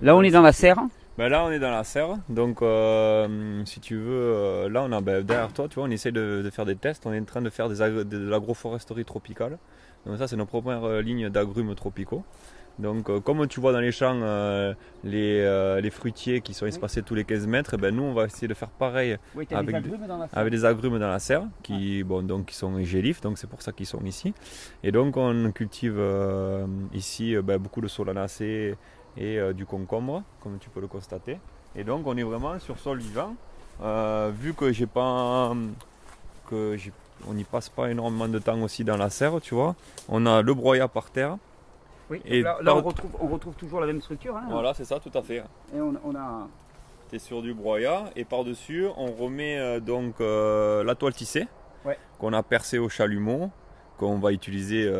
[0.00, 0.78] Là, on est dans la serre.
[1.18, 2.16] Ben là, on est dans la serre.
[2.30, 5.90] Donc, euh, si tu veux, euh, là, on a ben, derrière toi, tu vois, on
[5.90, 7.06] essaie de, faire des tests.
[7.06, 9.58] On est en train de faire des de l'agroforesterie tropicale.
[10.06, 12.24] Donc, ça, c'est notre première euh, ligne d'agrumes tropicaux.
[12.78, 14.18] Donc, comme tu vois dans les champs,
[15.04, 18.54] les, fruitiers qui sont espacés tous les 15 mètres, ben, nous, on va essayer de
[18.54, 19.18] faire pareil
[19.50, 23.60] avec, des agrumes dans la serre, qui, bon, donc, qui sont gélifs, donc c'est pour
[23.60, 24.32] ça qu'ils sont ici.
[24.82, 26.00] Et donc, on cultive
[26.94, 28.74] ici ben, beaucoup de solanacées
[29.16, 31.38] et euh, du concombre, comme tu peux le constater.
[31.76, 33.34] Et donc on est vraiment sur sol vivant.
[33.82, 35.52] Euh, vu que j'ai pas
[36.48, 36.76] que
[37.28, 39.74] on n'y passe pas énormément de temps aussi dans la serre, tu vois.
[40.08, 41.36] On a le broyat par terre.
[42.10, 44.36] Oui, et là, on, retrouve, on, retrouve, toujours la même structure.
[44.36, 44.46] Hein.
[44.50, 45.42] voilà, c'est ça, tout à fait.
[45.74, 46.48] Et on, a.
[47.08, 51.46] Tu es sur du broyat et par-dessus, on remet euh, donc la toile tissée
[52.18, 53.50] qu'on a percée au chalumeau
[54.02, 54.90] qu'on va utiliser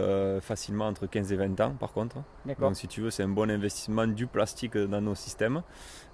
[0.41, 2.17] facilement entre 15 et 20 ans par contre.
[2.61, 5.63] Donc si tu veux, c'est un bon investissement du plastique dans nos systèmes.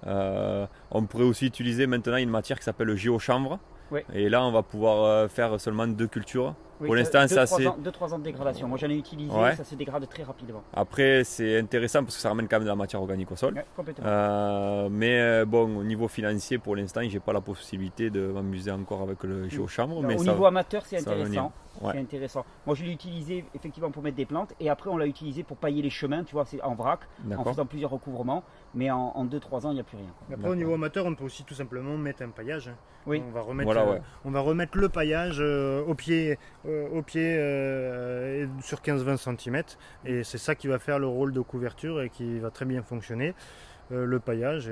[0.05, 3.59] on pourrait aussi utiliser maintenant une matière qui s'appelle le géochanvre.
[4.13, 7.63] Et là, on va pouvoir faire seulement deux cultures pour l'instant, ça c'est.
[7.65, 8.67] 2-3 ans de dégradation.
[8.67, 10.63] Moi j'en ai utilisé, ça se dégrade très rapidement.
[10.73, 13.63] Après, c'est intéressant parce que ça ramène quand même de la matière organique au sol.
[14.05, 18.71] Euh, mais euh, bon, au niveau financier, pour l'instant, j'ai pas la possibilité de m'amuser
[18.71, 19.49] encore avec le mm.
[19.49, 20.01] géochambre.
[20.03, 21.51] Mais au niveau amateur, c'est intéressant.
[21.81, 22.45] C'est intéressant.
[22.65, 25.57] Moi je l'ai utilisé effectivement pour mettre des plantes et après on l'a utilisé pour
[25.57, 27.01] pailler les chemins, tu vois, c'est en vrac,
[27.35, 28.43] en faisant plusieurs recouvrements.
[28.75, 30.11] Mais en 2-3 ans, il n'y a plus rien.
[30.31, 32.71] Après, au niveau amateur, on peut aussi tout simplement mettre un paillage.
[33.07, 33.23] Oui.
[33.27, 38.47] On va remettre, euh, on va remettre le paillage au pied euh, au pied euh,
[38.61, 39.63] sur 15-20 cm.
[40.05, 42.83] Et c'est ça qui va faire le rôle de couverture et qui va très bien
[42.83, 43.33] fonctionner.
[43.91, 44.65] Euh, le paillage,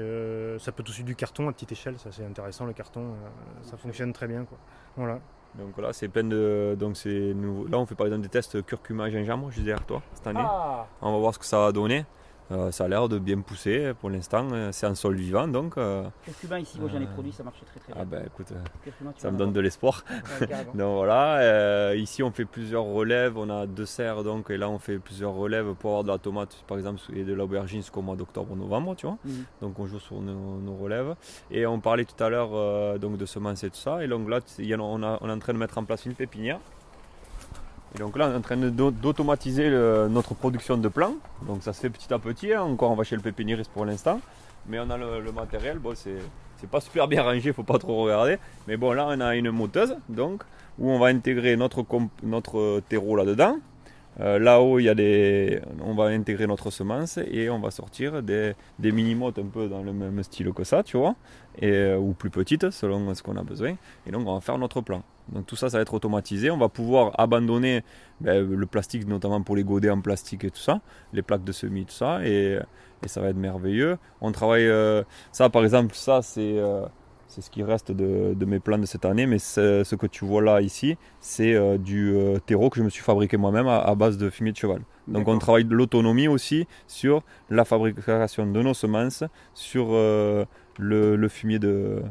[0.59, 3.15] ça peut être aussi du carton à petite échelle, ça c'est intéressant le carton,
[3.63, 4.45] ça fonctionne très bien.
[4.45, 4.57] Quoi.
[4.95, 5.19] Voilà.
[5.55, 6.75] Donc là, c'est plein de.
[6.77, 10.27] Donc c'est Là, on fait par exemple des tests curcuma gingembre, je disais toi, cette
[10.27, 10.43] année.
[10.43, 10.85] Ah.
[11.01, 12.05] On va voir ce que ça va donner.
[12.51, 14.47] Euh, ça a l'air de bien pousser pour l'instant.
[14.51, 15.77] Euh, c'est un sol vivant donc.
[15.77, 16.03] Euh,
[16.39, 18.01] cubain ici, moi j'en ai produit, ça marche très très bien.
[18.01, 18.47] Ah ben écoute,
[19.17, 20.03] ça me donne de l'espoir.
[20.73, 23.37] donc voilà, ici on fait plusieurs relèves.
[23.37, 26.17] On a deux serres donc et là on fait plusieurs relèves pour avoir de la
[26.17, 29.17] tomate par exemple et de l'aubergine jusqu'au mois d'octobre-novembre, tu vois.
[29.25, 29.43] Mhm.
[29.61, 31.15] Donc on joue sur nos, relèves.
[31.49, 34.03] Et on parlait tout à l'heure donc de semences et tout ça.
[34.03, 34.39] Et donc là
[34.77, 36.59] on, on est en train de mettre en place une pépinière.
[37.95, 39.69] Et donc là, on est en train d'automatiser
[40.09, 41.15] notre production de plants.
[41.47, 42.53] Donc ça se fait petit à petit.
[42.53, 42.61] Hein.
[42.63, 44.19] Encore, on va chez le pépiniériste pour l'instant.
[44.67, 45.79] Mais on a le, matériel.
[45.79, 48.37] Bon, c'est pas super bien rangé, faut pas trop regarder.
[48.67, 50.43] Mais bon, là, on a une moteuse, donc,
[50.77, 53.57] où on va intégrer notre, terreau là-dedans.
[54.19, 58.23] Euh, là-haut, il y a des, on va intégrer notre semence et on va sortir
[58.23, 61.15] des, des mini-mottes un peu dans le même style que ça, tu vois,
[61.59, 63.75] et, euh, ou plus petites selon ce qu'on a besoin.
[64.07, 65.03] Et donc, on va faire notre plan.
[65.31, 66.51] Donc tout ça, ça va être automatisé.
[66.51, 67.83] On va pouvoir abandonner
[68.21, 70.81] ben, le plastique, notamment pour les godets en plastique et tout ça,
[71.13, 72.59] les plaques de semis, tout ça, et,
[73.05, 73.97] ça va être merveilleux.
[74.21, 76.85] On travaille euh, ça, par exemple, ça c'est euh,
[77.27, 80.41] c'est ce qui reste de, mes plans de cette année, mais ce que tu vois
[80.41, 84.29] là ici, c'est euh, du terreau que je me suis fabriqué moi-même à, base de
[84.29, 84.81] fumier de cheval.
[85.07, 90.45] Donc on travaille de l'autonomie aussi sur la fabrication de nos semences, sur le,
[90.77, 92.01] le, fumier de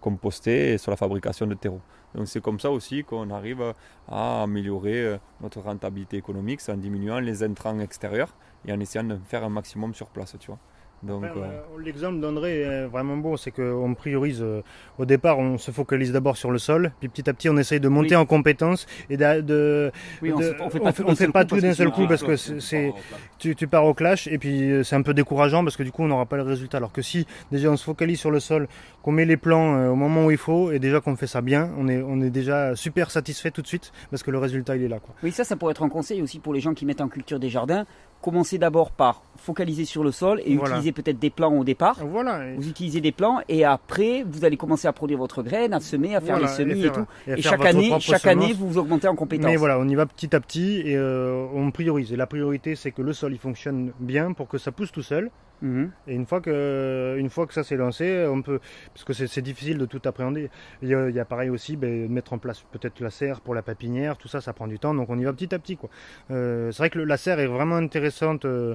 [0.00, 1.80] composté et sur la fabrication de terreau.
[2.14, 3.74] Donc c'est comme ça aussi qu'on arrive
[4.08, 8.34] à améliorer euh, notre rentabilité économique, c'est en diminuant les intrants extérieurs
[8.66, 10.58] et en essayant de faire un maximum sur place, tu vois.
[11.02, 14.62] Donc, euh, L'exemple d'André est vraiment beau, c'est qu'on priorise, euh,
[14.98, 17.80] au départ on se focalise d'abord sur le sol, puis petit à petit on essaye
[17.80, 19.92] de monter en compétences et de...
[20.22, 22.94] oui, on ne fait pas, tout, d'un seul coup parce que c'est,
[23.38, 25.92] tu, tu, pars au clash et puis euh, c'est un peu décourageant parce que du
[25.92, 26.78] coup on n'aura pas le résultat.
[26.78, 28.66] Alors que si déjà on se focalise sur le sol,
[29.02, 31.70] qu'on met les plans au moment où il faut et déjà qu'on fait ça bien,
[31.78, 34.82] on est, on est déjà super satisfait tout de suite parce que le résultat il
[34.84, 34.98] est là.
[34.98, 35.14] Quoi.
[35.22, 37.38] Oui, ça, ça pourrait être un conseil aussi pour les gens qui mettent en culture
[37.38, 37.84] des jardins
[38.26, 41.98] commencez d'abord par focaliser sur le sol et utiliser peut-être des plants au départ.
[42.04, 42.54] Voilà.
[42.56, 46.16] Vous utilisez des plants et après vous allez commencer à produire votre graine, à semer,
[46.16, 47.06] à faire les semis et, tout.
[47.26, 49.46] Et, chaque année, chaque année vous augmentez en compétences.
[49.46, 52.12] Mais voilà, on y va petit à petit et euh, on priorise.
[52.12, 55.02] Et la priorité c'est que le sol il fonctionne bien pour que ça pousse tout
[55.02, 55.30] seul.
[55.62, 55.90] Mhm.
[56.06, 58.60] Et une fois que, une fois que ça s'est lancé, on peut,
[58.92, 60.50] parce que c'est difficile de tout appréhender.
[60.82, 64.16] Il y a, pareil aussi, ben, mettre en place peut-être la serre pour la papinière,
[64.16, 65.76] tout ça, ça prend du temps, donc on y va petit à petit.
[65.76, 65.88] Quoi.
[66.30, 68.44] Euh, c'est vrai que la serre est vraiment intéressante.
[68.44, 68.74] Euh,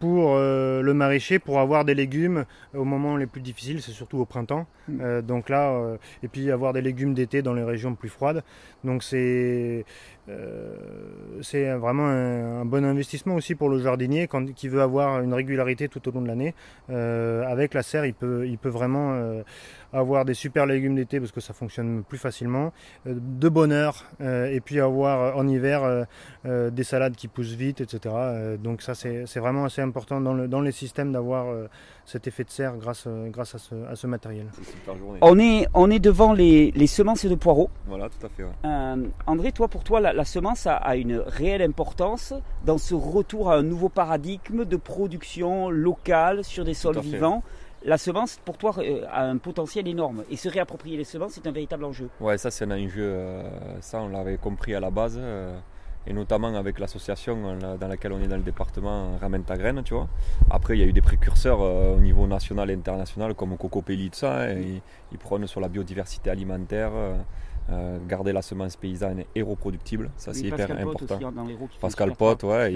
[0.00, 4.18] pour euh, le maraîcher, pour avoir des légumes au moment les plus difficiles, c'est surtout
[4.18, 4.66] au printemps.
[4.88, 5.00] Mm.
[5.02, 8.42] Euh, donc là, euh, et puis avoir des légumes d'été dans les régions plus froides.
[8.82, 9.84] Donc c'est
[11.42, 15.88] c'est vraiment un, bon investissement aussi pour le jardinier quand, qui veut avoir une régularité
[15.88, 16.54] tout au long de l'année.
[16.88, 19.20] avec la serre, il peut, il peut vraiment
[19.92, 22.72] avoir des super légumes d'été parce que ça fonctionne plus facilement,
[23.06, 26.06] de bonheur, et puis avoir en hiver
[26.44, 28.14] des salades qui poussent vite, etc.
[28.62, 29.89] donc ça c'est vraiment assez important
[30.20, 31.68] dans, le, dans les systèmes d'avoir euh,
[32.04, 34.46] cet effet de serre grâce, euh, grâce à, ce, à ce matériel.
[35.20, 37.70] On est, on est devant les, les semences de poireaux.
[37.86, 38.44] Voilà, tout à fait.
[38.64, 43.56] Euh, André, toi, pour toi, la, semence a, une réelle importance dans ce retour à
[43.56, 47.42] un nouveau paradigme de production locale sur des sols vivants?
[47.82, 48.74] la semence, pour toi,
[49.10, 50.22] a un potentiel énorme.
[50.30, 52.10] Et se réapproprier les semences, c'est un véritable enjeu.
[52.20, 53.42] Ouais, ça, c'est un enjeu.
[53.80, 55.18] ça, on l'avait compris à la base
[56.06, 59.82] et notamment avec l'association euh, dans laquelle on est dans le département Ramène ta graine,
[59.84, 60.08] tu vois.
[60.50, 63.82] Après, il y a eu des précurseurs euh, au niveau national et international comme Coco
[63.82, 64.10] Pelli.
[64.22, 64.48] Hein,
[65.12, 66.92] ils, prônent sur la biodiversité alimentaire.
[68.08, 70.10] Garder la semence paysanne et reproductible.
[70.16, 71.18] Ça, c'est hyper important.
[71.80, 72.74] Pascal Pot, ouais.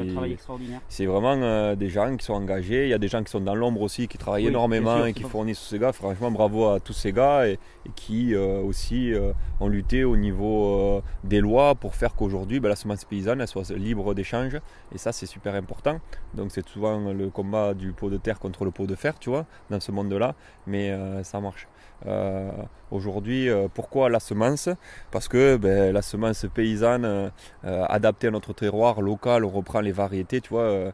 [0.88, 2.84] C'est vraiment des gens qui sont engagés.
[2.84, 5.22] Il y a des gens qui sont dans l'ombre aussi, qui travaillent énormément et qui
[5.22, 5.92] fournissent ces gars.
[5.92, 7.58] Franchement, bravo à tous ces gars et,
[7.94, 9.12] qui aussi
[9.60, 13.70] ont lutté au niveau des lois pour faire qu'aujourd'hui, ben, la semence paysanne elle soit
[13.70, 14.58] libre d'échange.
[14.94, 16.00] Et ça, c'est super important.
[16.34, 19.30] Donc, c'est souvent le combat du pot de terre contre le pot de fer, tu
[19.30, 20.34] vois, dans ce monde-là.
[20.66, 21.68] Mais ça marche.
[22.06, 22.50] Euh,
[22.90, 24.68] aujourd'hui, euh, pourquoi la semence?
[25.10, 27.30] Parce que ben, la semence paysanne euh,
[27.62, 30.92] adaptée à notre terroir local, on reprend les variétés, tu vois.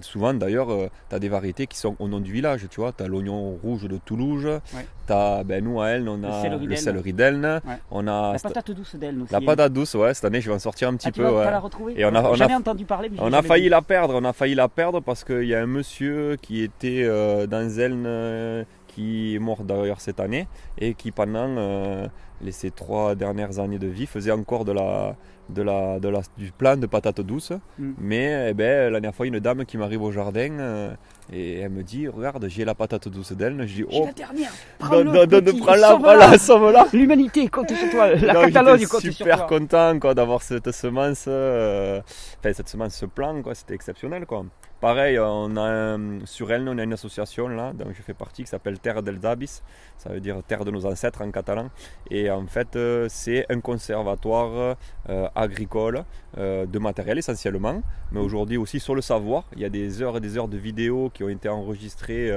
[0.00, 0.68] souvent d'ailleurs,
[1.08, 2.92] tu as des variétés qui sont au nom du village, tu vois.
[2.92, 4.60] Tu as l'oignon rouge de Toulouse,
[5.08, 8.96] as, ben, nous à Elne, on a le céleri d'Elne, on a la patate douce
[8.96, 9.32] d'Elne aussi.
[9.32, 11.24] La patate douce, ouais, cette année je vais en sortir un petit ah, peu.
[11.24, 13.10] Tu la retrouver Et on a, on a entendu parler.
[13.18, 15.66] on a failli la perdre, on a failli la perdre parce qu'il y a un
[15.66, 17.06] monsieur qui était
[17.46, 20.48] dans Elne qui est mort d'ailleurs cette année
[20.78, 22.06] et qui pendant euh,
[22.40, 25.16] les, ces trois dernières années de vie faisait encore de la,
[25.48, 27.52] de la, de la, du plan de patates douces.
[27.78, 27.92] Mm.
[27.98, 30.94] Mais eh ben, la dernière fois, une dame qui m'arrive au jardin euh,
[31.32, 33.66] et elle me dit Regarde, j'ai la patate douce d'elle.
[33.66, 34.52] Je dis Oh, la dernière.
[34.78, 36.86] Prends-la, prends-la, somme-la.
[36.92, 38.14] L'humanité compte sur toi.
[38.14, 39.26] La Catalogne compte sur toi.
[39.26, 42.00] super content quoi, d'avoir cette semence, euh,
[42.38, 44.26] enfin, cette semence, ce plan, quoi, c'était exceptionnel.
[44.26, 44.44] Quoi.
[44.80, 48.48] Pareil, on a sur elle, on a une association là, dont je fais partie, qui
[48.48, 49.60] s'appelle Terre dels Abis,
[49.98, 51.68] ça veut dire Terre de nos ancêtres en catalan.
[52.10, 54.76] Et en fait, euh, c'est un conservatoire
[55.10, 56.04] euh, agricole
[56.38, 59.44] euh, de matériel essentiellement, mais aujourd'hui aussi sur le savoir.
[59.54, 62.28] Il y a des heures et des heures de vidéos qui ont été enregistrées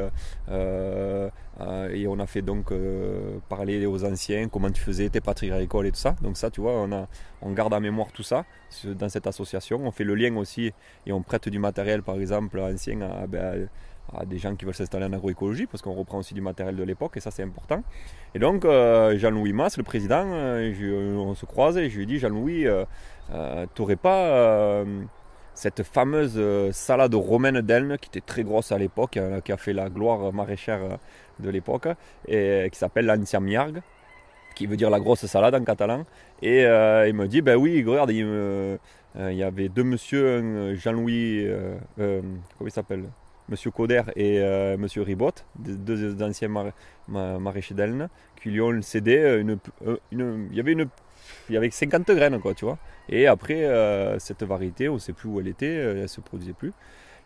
[0.49, 2.73] et on a fait donc
[3.49, 6.15] parler aux anciens comment tu faisais tes pratiques agricoles et tout ça.
[6.21, 7.07] Donc ça, tu vois, on, a,
[7.53, 8.45] garde en mémoire tout ça
[8.85, 9.79] dans cette association.
[9.83, 10.71] On fait le lien aussi
[11.05, 13.67] et on prête du matériel, par exemple, ancien à, ben,
[14.11, 16.83] à des gens qui veulent s'installer en agroécologie, parce qu'on reprend aussi du matériel de
[16.83, 17.83] l'époque, et ça c'est important.
[18.35, 22.19] Et donc euh, Jean-Louis Masse, le président, euh, on se croise et je lui dis,
[22.19, 22.85] Jean-Louis, euh,
[23.29, 24.83] tu n'aurais pas
[25.53, 26.39] cette fameuse
[26.71, 30.99] salade romaine d'Elne, qui était très grosse à l'époque, qui a fait la gloire maraîchère
[31.39, 31.87] de l'époque,
[32.27, 33.81] et qui s'appelle l'Anciamiargue
[34.55, 36.05] qui veut dire la grosse salade en catalan.
[36.41, 38.79] Et il me dit, ben oui, regarde, il,
[39.15, 41.47] y avait deux monsieur, Jean-Louis,
[41.97, 43.05] comment il s'appelle?
[43.49, 46.49] Monsieur Coder et euh, Monsieur Ribot, deux, anciens
[47.07, 48.09] maraîchers d'Elne,
[48.41, 50.87] qui lui ont cédé euh, il y avait une
[51.49, 52.77] il y avait 50 graines quoi tu vois.
[53.09, 56.53] Et après euh, cette variété on ne sait plus où elle était elle se produisait
[56.53, 56.73] plus.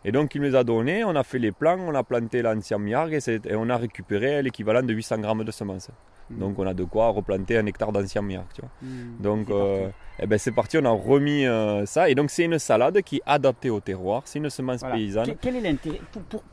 [0.04, 2.78] Et donc il nous a donné on a fait les plants on a planté l'ancien
[2.78, 5.90] miargue et, et, on a récupéré l'équivalent de 800 grammes de semences
[6.30, 6.38] Mm.
[6.38, 8.22] Donc on a de quoi replanter un hectare d'ancien.
[8.22, 8.70] Tu vois.
[8.82, 9.22] Mm.
[9.22, 9.88] Donc euh,
[10.20, 12.08] eh ben, c'est parti, on a remis euh, ça.
[12.08, 15.34] Et donc c'est une salade qui est adaptée au terroir, c'est une semence paysanne.
[15.40, 16.00] Quel, est l'intérêt?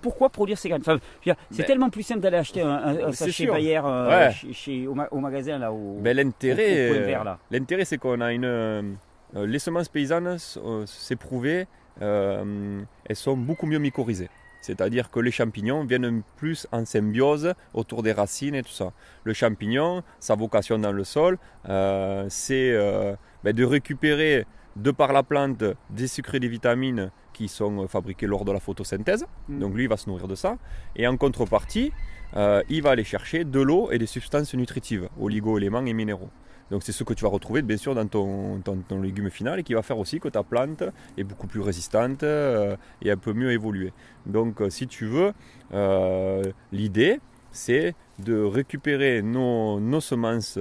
[0.02, 0.84] Pourquoi produire ces graines?
[0.86, 5.72] C'est ben, tellement plus simple d'aller acheter un, sachet Bayer euh, chez, au, magasin là.
[5.72, 7.18] Au, ben, l'intérêt,
[7.52, 8.98] l'intérêt c'est qu'on a une...
[9.34, 10.38] les semences paysannes,
[10.86, 11.68] c'est prouvé,
[12.00, 14.30] elles sont beaucoup mieux mycorhizées.
[14.66, 18.94] C'est-à-dire que les champignons viennent plus en symbiose autour des racines et tout ça.
[19.24, 21.38] Le champignon, sa vocation dans le sol,
[21.70, 27.12] euh, c'est euh, ben, de récupérer de par la plante des sucres et des vitamines
[27.32, 29.28] qui sont fabriqués lors de la photosynthèse.
[29.48, 29.60] Mm.
[29.60, 30.58] Donc lui, il va se nourrir de ça.
[30.96, 31.92] Et en contrepartie,
[32.36, 36.32] euh, il va aller chercher de l'eau et des substances nutritives, oligo-éléments et minéraux.
[36.72, 39.74] Donc c'est ce que tu vas retrouver bien sûr dans ton, légume final et qui
[39.74, 40.84] va faire aussi que ta plante
[41.18, 43.94] est beaucoup plus résistante euh, et un peu mieux évoluer.
[44.26, 45.34] Donc euh, si tu veux,
[45.74, 47.20] euh, l'idée
[47.52, 50.60] c'est de récupérer nos, semences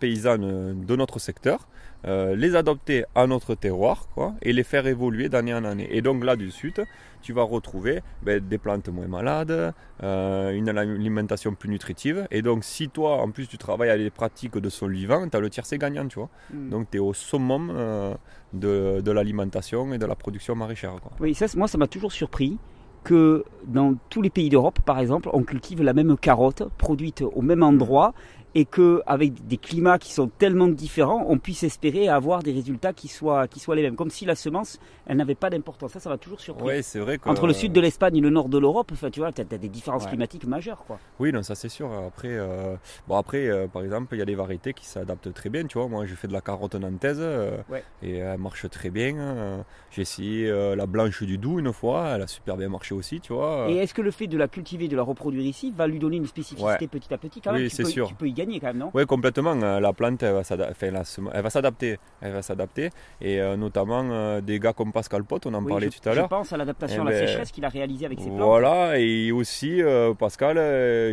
[0.00, 1.68] paysannes de notre secteur
[2.04, 4.06] les adopter à notre terroir
[4.42, 5.88] et les faire évoluer d'année en année.
[5.90, 6.80] Et donc là, du suite,
[7.26, 12.28] tu vas retrouver ben, des plantes moins malades, euh, une alimentation plus nutritive.
[12.30, 15.36] Et donc, si toi, en plus, tu travailles à des pratiques de sol vivant, tu
[15.36, 16.30] as le tiercé gagnant, tu vois.
[16.54, 16.68] Hmm.
[16.70, 18.14] Donc, tu es au summum euh,
[18.52, 20.94] de, de l'alimentation et de la production maraîchère.
[21.02, 21.10] Quoi.
[21.18, 22.58] Oui, ça, moi, ça m'a toujours surpris
[23.02, 27.42] que dans tous les pays d'Europe, par exemple, on cultive la même carotte produite au
[27.42, 28.14] même endroit
[28.56, 33.06] et qu'avec des climats qui sont tellement différents, on puisse espérer avoir des résultats qui
[33.06, 33.96] soient, qui soient les mêmes.
[33.96, 35.92] Comme si la semence, elle n'avait pas d'importance.
[35.92, 36.72] Ça, ça va toujours surprendre.
[36.72, 39.20] Oui, c'est vrai Entre le sud de l'Espagne et le nord de l'Europe, enfin, tu
[39.20, 40.82] vois, tu as, des différences climatiques majeures.
[40.86, 40.98] Quoi.
[41.18, 41.92] Oui, non, ça c'est sûr.
[41.92, 45.50] Après, euh, bon, après euh, par exemple, il y a des variétés qui s'adaptent très
[45.50, 45.66] bien.
[45.66, 47.58] Tu vois, moi, j'ai fait de la carotte nantaise euh,
[48.02, 49.66] et elle marche très bien.
[49.90, 53.34] J'ai essayé la blanche du Doubs une fois, elle a super bien marché aussi, tu
[53.34, 53.66] vois.
[53.68, 56.16] Et est-ce que le fait de la cultiver, de la reproduire ici, va lui donner
[56.16, 57.60] une spécificité petit à petit quand même?
[57.60, 58.08] Oui, c'est sûr.
[58.08, 58.45] Tu peux y gagner
[58.94, 59.56] oui, complètement.
[59.62, 61.98] Euh, la plante, elle va s'adapter.
[62.22, 62.90] Elle va s'adapter.
[63.20, 66.24] Et euh, notamment euh, des gars comme Pascal Pot, on en parlait tout à l'heure.
[66.24, 68.40] Je pense à l'adaptation à la eh ben, sécheresse qu'il a réalisée avec ses plantes.
[68.40, 69.82] Voilà, et aussi
[70.18, 70.56] Pascal,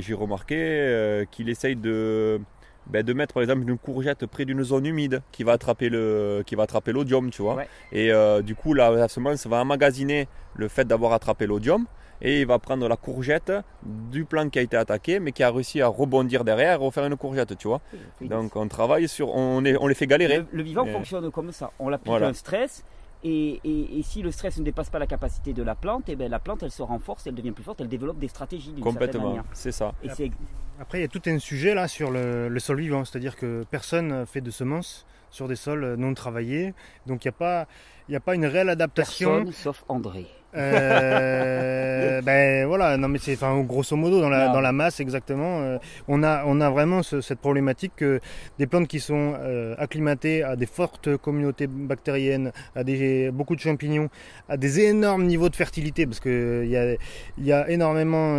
[0.02, 2.40] j'ai remarqué qu'il essaye de
[2.88, 6.44] ben, de mettre par exemple une courgette près d'une zone humide qui va attraper le
[6.46, 7.64] qui va attraper l'odium, tu vois.
[7.92, 11.86] Et euh, du coup, la, la, semence va emmagasiner le fait d'avoir attrapé l'odium
[12.24, 13.52] et il va prendre la courgette
[13.84, 17.06] du plant qui a été attaqué, mais qui a réussi à rebondir derrière et refaire
[17.06, 17.82] une courgette, tu vois.
[18.22, 20.46] Donc on travaille sur, on, est, on les fait galérer.
[20.52, 21.72] Le, vivant fonctionne comme ça.
[21.80, 22.84] On l'applique un stress
[23.26, 26.30] et, si le stress ne dépasse pas la capacité de la plante, et eh ben
[26.30, 28.74] la plante elle se renforce, elle devient plus forte, elle développe des stratégies.
[28.82, 29.94] Complètement, c'est ça.
[30.84, 34.26] Après, il y a tout un sujet là sur le, sol vivant, c'est-à-dire que personne
[34.26, 36.74] fait de semences sur des sols non travaillés,
[37.08, 37.68] donc il n'y a pas,
[38.14, 39.46] a pas une réelle adaptation.
[39.46, 40.28] Personne sauf André.
[40.56, 45.62] Euh, ben voilà, non mais c'est enfin grosso modo dans la, dans la masse exactement.
[45.62, 48.20] Euh, on a on a vraiment cette problématique que
[48.60, 53.62] des plantes qui sont euh, acclimatées à des fortes communautés bactériennes, à des beaucoup de
[53.62, 54.10] champignons,
[54.48, 56.94] à des énormes niveaux de fertilité parce que il y a
[57.38, 58.36] il y a énormément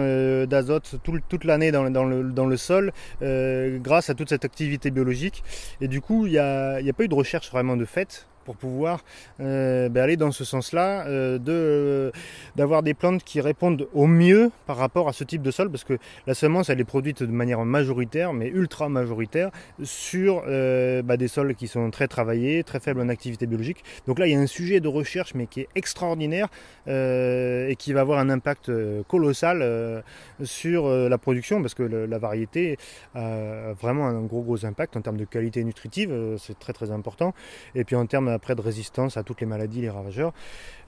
[0.46, 5.42] d'azote toute l'année dans, dans, le dans le sol grâce à toute cette activité biologique.
[5.80, 7.84] Et du coup il y a il y a pas eu de recherche vraiment de
[7.84, 9.00] fait pour pouvoir
[9.40, 12.12] euh, ben, aller dans ce sens-là, euh, de
[12.56, 15.84] d'avoir des plantes qui répondent au mieux par rapport à ce type de sol, parce
[15.84, 19.50] que la semence elle est produite de manière majoritaire, mais ultra majoritaire,
[19.82, 23.82] sur euh, ben, des sols qui sont très travaillés, très faibles en activité biologique.
[24.06, 26.48] Donc là il y a un sujet de recherche, mais qui est extraordinaire
[26.86, 28.70] et qui va avoir un impact
[29.08, 30.02] colossal
[30.42, 32.76] sur la production, parce que la variété
[33.14, 37.34] a vraiment un gros gros impact en termes de qualité nutritive, c'est très très important,
[37.74, 40.32] et puis en termes après de résistance à toutes les maladies, les ravageurs.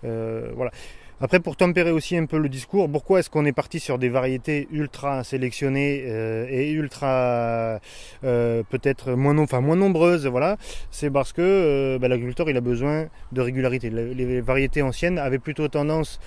[0.05, 0.71] Euh, voilà.
[1.19, 4.11] Après, pour tempérer aussi un peu le discours, pourquoi est-ce qu'on est parti sur des
[4.11, 7.81] variétés ultra sélectionnées euh, et ultra
[8.23, 10.59] euh, peut-être moins, enfin, moins nombreuses Voilà,
[10.91, 13.89] c'est parce que bah, l'agriculteur il a besoin de régularité.
[13.89, 16.21] Les variétés anciennes avaient plutôt tendance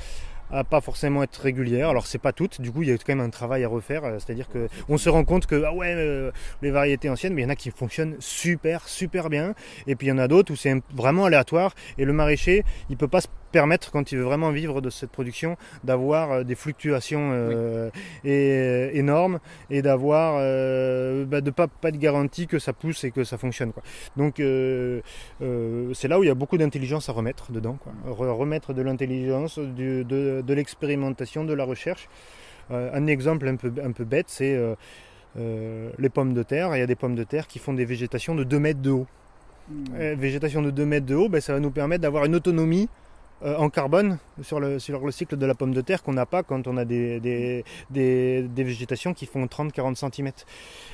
[0.51, 1.89] à pas forcément être régulières.
[1.89, 4.03] Alors c'est pas toutes, du coup il y a quand même un travail à refaire.
[4.19, 6.31] C'est-à-dire que on se rend compte que ah ouais euh,
[6.61, 9.53] les variétés anciennes, mais il y en a qui fonctionnent super super bien,
[9.87, 11.73] et puis il y en a d'autres où c'est vraiment aléatoire.
[11.97, 15.11] Et le maraîcher, il peut pas se permettre, quand il veut vraiment vivre de cette
[15.11, 17.89] production, d'avoir euh, des fluctuations euh,
[18.23, 20.35] et, énormes et d'avoir
[21.25, 23.71] bah, de pas pas de garantie que ça pousse et que ça fonctionne.
[23.71, 23.83] Quoi.
[24.17, 27.93] Donc c'est là où il y a beaucoup d'intelligence à remettre dedans, quoi.
[28.13, 32.07] remettre de l'intelligence, de de, l'expérimentation, de la recherche.
[32.71, 34.75] Euh, un exemple un peu, un peu bête, c'est euh,
[35.37, 36.75] euh, les pommes de terre.
[36.75, 38.91] Il y a des pommes de terre qui font des végétations de 2 mètres de
[38.91, 39.07] haut.
[39.69, 40.13] Mmh.
[40.15, 42.89] végétation de 2 mètres de haut, ben, ça va nous permettre d'avoir une autonomie
[43.43, 46.25] euh, en carbone sur le, sur le cycle de la pomme de terre qu'on n'a
[46.25, 50.31] pas quand on a des, des, des, végétations qui font 30-40 cm.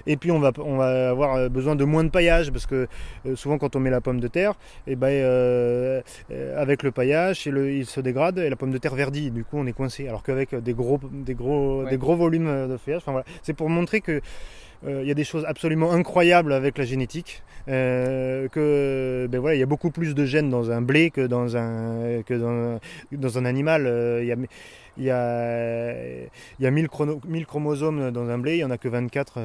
[0.06, 2.88] Et puis on va, on va avoir besoin de moins de paillage parce que
[3.26, 4.52] euh, souvent quand on met la pomme de terre,
[4.86, 6.02] et eh ben, euh,
[6.56, 9.32] avec le paillage, il se dégrade et la pomme de terre verdit.
[9.32, 10.08] Du coup on est coincé.
[10.08, 13.26] Alors qu'avec des gros, des, gros, des gros volumes de feuillage, enfin, voilà.
[13.42, 14.22] c'est pour montrer que euh,
[14.88, 17.44] il y a des choses absolument incroyables avec la génétique.
[17.68, 21.58] Euh, ben voilà, il y a beaucoup plus de gènes dans un blé que dans
[21.58, 22.80] un que dans,
[23.12, 23.86] dans un animal.
[23.88, 24.36] Euh, il y a
[24.98, 25.94] il y a,
[26.62, 26.88] y a 1000,
[27.28, 29.42] 1000, chromosomes dans un blé, il n'y en a que 24,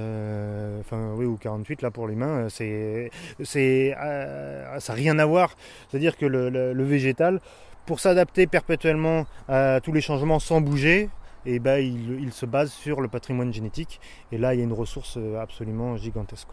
[0.78, 2.46] enfin oui, ou 48 là pour l'humain.
[2.48, 3.10] C'est,
[3.42, 5.56] c'est, ça n'a rien à voir.
[5.88, 7.40] C'est-à-dire que le végétal,
[7.84, 11.08] pour s'adapter perpétuellement à tous les changements sans bouger,
[11.46, 14.00] et ben, il, se base sur le patrimoine génétique.
[14.32, 16.48] Et là, il y a une ressource euh, absolument gigantesque.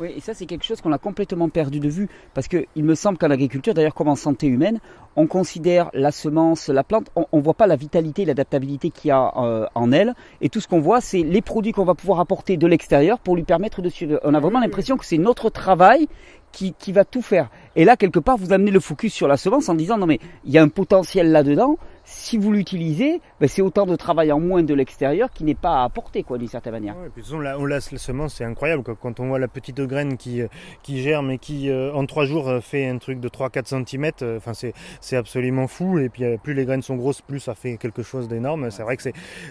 [0.00, 2.94] Oui, et ça c'est quelque chose qu'on a complètement perdu de vue, parce qu'il me
[2.94, 4.80] semble qu'en agriculture, d'ailleurs comme en santé humaine,
[5.16, 9.10] on considère la semence, la plante, on ne voit pas la vitalité, l'adaptabilité qu'il y
[9.10, 12.20] a euh, en elle, et tout ce qu'on voit, c'est les produits qu'on va pouvoir
[12.20, 14.18] apporter de l'extérieur pour lui permettre de suivre.
[14.24, 16.08] On a vraiment l'impression que c'est notre travail
[16.52, 17.48] qui, qui, va tout faire.
[17.76, 20.20] Et là, quelque part, vous amenez le focus sur la semence en disant non mais
[20.44, 21.76] il y a un potentiel là-dedans,
[22.22, 25.80] si vous l'utilisez, ben, c'est autant de travail en moins de l'extérieur qui n'est pas
[25.80, 26.96] à apporter, quoi, d'une certaine manière.
[26.96, 28.84] Ouais, puis, on, la semence, c'est incroyable.
[29.00, 30.46] Quand on voit la petite graine qui, euh,
[30.84, 34.10] qui germe et qui, euh, en trois jours, euh, fait un truc de 3-4 cm,
[34.36, 35.98] enfin, c'est absolument fou.
[35.98, 38.70] Et puis, plus les graines sont grosses, plus ça fait quelque chose d'énorme.
[38.70, 39.02] C'est vrai que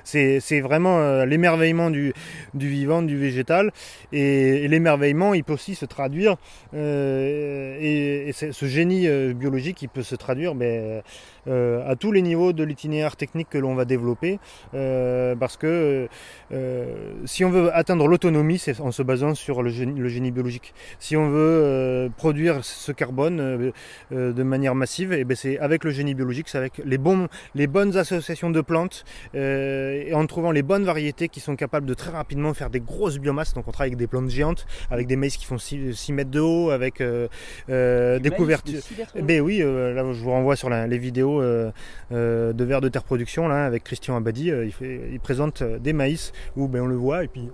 [0.05, 2.13] c'est vraiment l'émerveillement du,
[2.53, 3.71] du vivant, du végétal.
[4.13, 6.37] Et, l'émerveillement, il peut aussi se traduire,
[6.73, 11.03] et, ce génie biologique, il peut se traduire mais,
[11.47, 14.39] ben, à tous les niveaux de l'itinéraire technique que l'on va développer,
[14.73, 16.07] euh, parce que
[16.51, 20.73] euh, si on veut atteindre l'autonomie, c'est en se basant sur le génie, biologique.
[20.99, 23.71] Si on veut euh, produire ce carbone
[24.11, 27.27] de manière massive, et eh ben c'est avec le génie biologique, c'est avec les, bons,
[27.55, 31.93] les bonnes associations de plantes, et en trouvant les bonnes variétés qui sont capables de
[31.93, 33.53] très rapidement faire des grosses biomasses.
[33.53, 36.39] Donc on travaille avec des plantes géantes, avec des maïs qui font 6, mètres de
[36.39, 37.01] haut, avec
[37.67, 38.81] des couvertures.
[39.21, 41.71] Ben oui, là je vous renvoie sur les vidéos vidéo
[42.11, 44.47] de vers de terre production là avec Christian Abadi.
[44.47, 47.49] il, fait, il présente des maïs où ben, on le voit et puis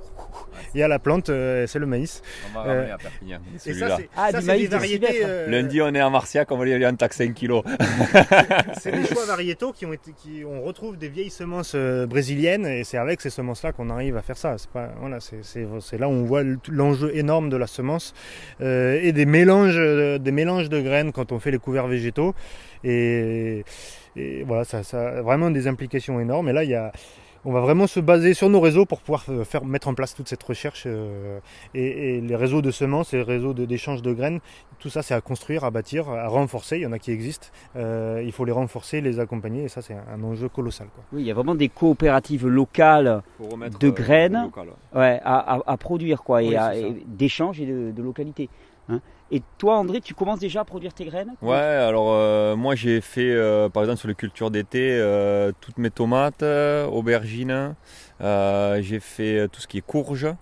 [0.73, 2.21] il y a la plante, c'est le maïs.
[2.49, 3.39] On va ramener à Perpignan.
[3.65, 3.97] Et ça,
[4.41, 5.23] c'est des variétés.
[5.47, 7.63] Lundi, on est à Marciac, on va aller en taxe 5 kilos.
[8.79, 12.83] c'est des choix variétaux qui ont été, qui, on retrouve des vieilles semences brésiliennes et
[12.83, 14.57] c'est avec ces semences-là qu'on arrive à faire ça.
[14.57, 18.13] C'est pas, voilà, c'est là où on voit l'enjeu énorme de la semence
[18.61, 22.33] euh, et des mélanges, des mélanges de graines quand on fait les couverts végétaux.
[22.83, 23.63] Et,
[24.45, 26.49] voilà, ça, ça, a vraiment des implications énormes.
[26.49, 26.91] Et là, il y a,
[27.47, 30.13] on va vraiment se baser sur nos réseaux pour pouvoir euh, faire, mettre en place
[30.13, 30.83] toute cette recherche.
[30.85, 31.39] Euh,
[31.73, 34.39] et, les réseaux de semences et les réseaux d'échange de, graines,
[34.79, 36.75] tout ça c'est à construire, à bâtir, à renforcer.
[36.75, 37.47] Il y en a qui existent.
[37.77, 39.63] Euh, il faut les renforcer, les accompagner.
[39.63, 40.87] Et ça c'est un enjeu colossal.
[41.13, 43.21] Oui, il y a vraiment des coopératives locales
[43.79, 44.51] de graines
[44.93, 46.57] ouais, à, produire quoi, et,
[47.05, 48.49] d'échange et de, de localité.
[48.89, 48.99] Hein.
[49.29, 53.01] Et toi, André, tu commences déjà à produire tes graines Ouais, alors euh, moi j'ai
[53.01, 57.75] fait, euh, par exemple sur les cultures d'été, euh, toutes mes tomates, aubergines,
[58.21, 60.33] j'ai fait tout ce qui est courges,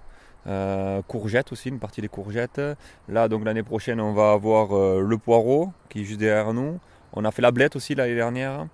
[1.08, 2.62] courgettes aussi, une partie des courgettes.
[3.10, 6.80] Là, donc l'année prochaine, on va avoir le poireau qui est juste derrière nous.
[7.14, 8.68] On a fait la blette aussi l'année dernière.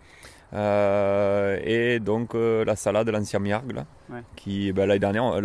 [0.54, 3.86] Euh, et donc euh, la salade de l'ancien miargue, là,
[4.36, 5.40] qui ben, l'année dernière,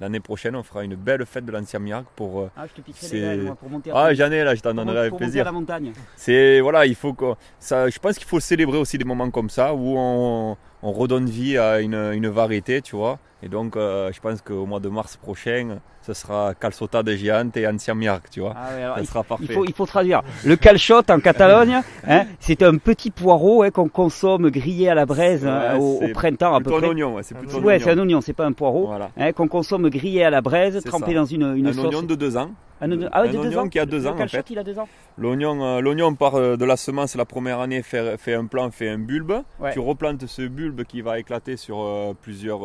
[0.00, 2.40] l'année prochaine, on fera une belle fête de l'ancien miargue pour.
[2.40, 3.90] Euh, ah, je te piquerai les pour monter.
[3.94, 5.44] Ah, j'en ai là, je t'en donnerai avec plaisir.
[5.44, 5.92] la montagne.
[6.16, 7.88] C'est voilà, il faut que ça.
[7.88, 11.56] Je pense qu'il faut célébrer aussi des moments comme ça où on, on redonne vie
[11.56, 13.20] à une, une variété, tu vois.
[13.42, 17.66] Et donc, je pense qu'au mois de mars prochain, ce sera calçota de Giante et
[17.66, 18.54] Ancien Miarc, tu vois.
[18.56, 19.44] Ah ça sera parfait.
[19.48, 20.22] Il faut, il faut traduire.
[20.44, 25.06] Le calçot en Catalogne, hein, c'est un petit poireau hein, qu'on consomme grillé à la
[25.06, 26.86] braise hein, au, printemps à peu près.
[26.86, 28.90] Un oignon, ouais, c'est plutôt ouais, c'est un oignon, c'est pas un poireau.
[29.36, 31.86] Qu'on consomme grillé à la braise, trempé dans une, une un sauce.
[31.86, 32.50] oignon de deux ans.
[32.82, 34.50] Un, ah oignon qui a deux ans en fait.
[34.50, 34.88] il a deux ans.
[35.16, 38.72] L'oignon, euh, l'oignon part euh, de la semence la première année, fait, fait un plant,
[38.72, 39.34] fait un bulbe.
[39.72, 42.62] Tu replantes ce bulbe qui va éclater sur euh, plusieurs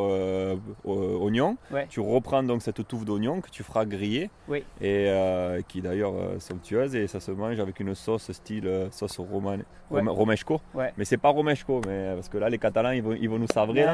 [0.86, 1.58] oignons.
[1.90, 4.64] Tu reprends donc cette touffe d'oignon que tu feras griller oui.
[4.82, 5.12] et
[5.68, 10.62] qui est d'ailleurs somptueuse et ça se mange avec une sauce style sauce romane, romesco.
[10.98, 13.48] Mais c'est pas romesco, mais parce que là les Catalans ils vont, ils vont nous
[13.48, 13.86] savrer.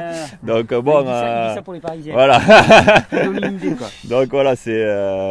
[0.42, 2.14] Donc bon, il dit, ça, dit ça pour les Parisiens.
[2.14, 2.40] Voilà.
[3.54, 3.88] idée, quoi.
[4.04, 4.84] Donc voilà, c'est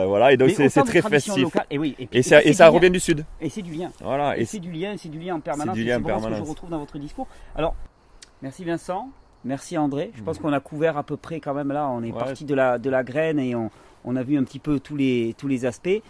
[0.05, 1.47] voilà et donc c'est très festif.
[1.69, 2.23] Et, oui, et, et,
[2.53, 3.25] ça, revient du sud.
[3.41, 3.91] Et c'est du lien.
[4.01, 4.37] Voilà.
[4.37, 5.75] Et, c'est du lien, c'est du lien en permanence.
[5.75, 6.37] C'est du lien en permanence.
[6.37, 7.27] ce que je retrouve dans votre discours.
[7.55, 7.75] Alors,
[8.41, 9.09] merci Vincent,
[9.45, 10.11] merci André.
[10.15, 11.87] Je pense qu'on a couvert à peu près quand même là.
[11.89, 13.69] On est parti de la, de la graine et on,
[14.05, 16.01] on, a vu un petit peu tous les, tous les aspects.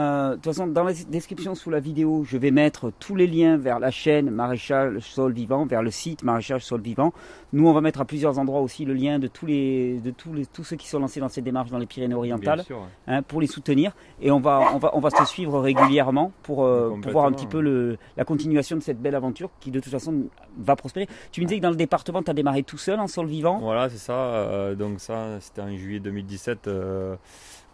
[0.00, 3.26] Euh, de toute façon, dans la description sous la vidéo, je vais mettre tous les
[3.26, 7.12] liens vers la chaîne Maréchal Sol Vivant, vers le site Maréchal Sol Vivant.
[7.52, 10.32] Nous, on va mettre à plusieurs endroits aussi le lien de tous les, de tous
[10.32, 12.64] les, tous ceux qui sont lancés dans cette démarche dans les Pyrénées-Orientales,
[13.06, 13.92] hein, pour les soutenir.
[14.22, 17.32] Et on va, on va, on va se suivre régulièrement pour, euh, pour voir un
[17.32, 21.08] petit peu le, la continuation de cette belle aventure qui, de toute façon, va prospérer.
[21.32, 23.58] Tu me disais que dans le département, tu as démarré tout seul en sol vivant?
[23.58, 24.14] Voilà, c'est ça.
[24.14, 26.68] Euh, donc ça, c'était en juillet 2017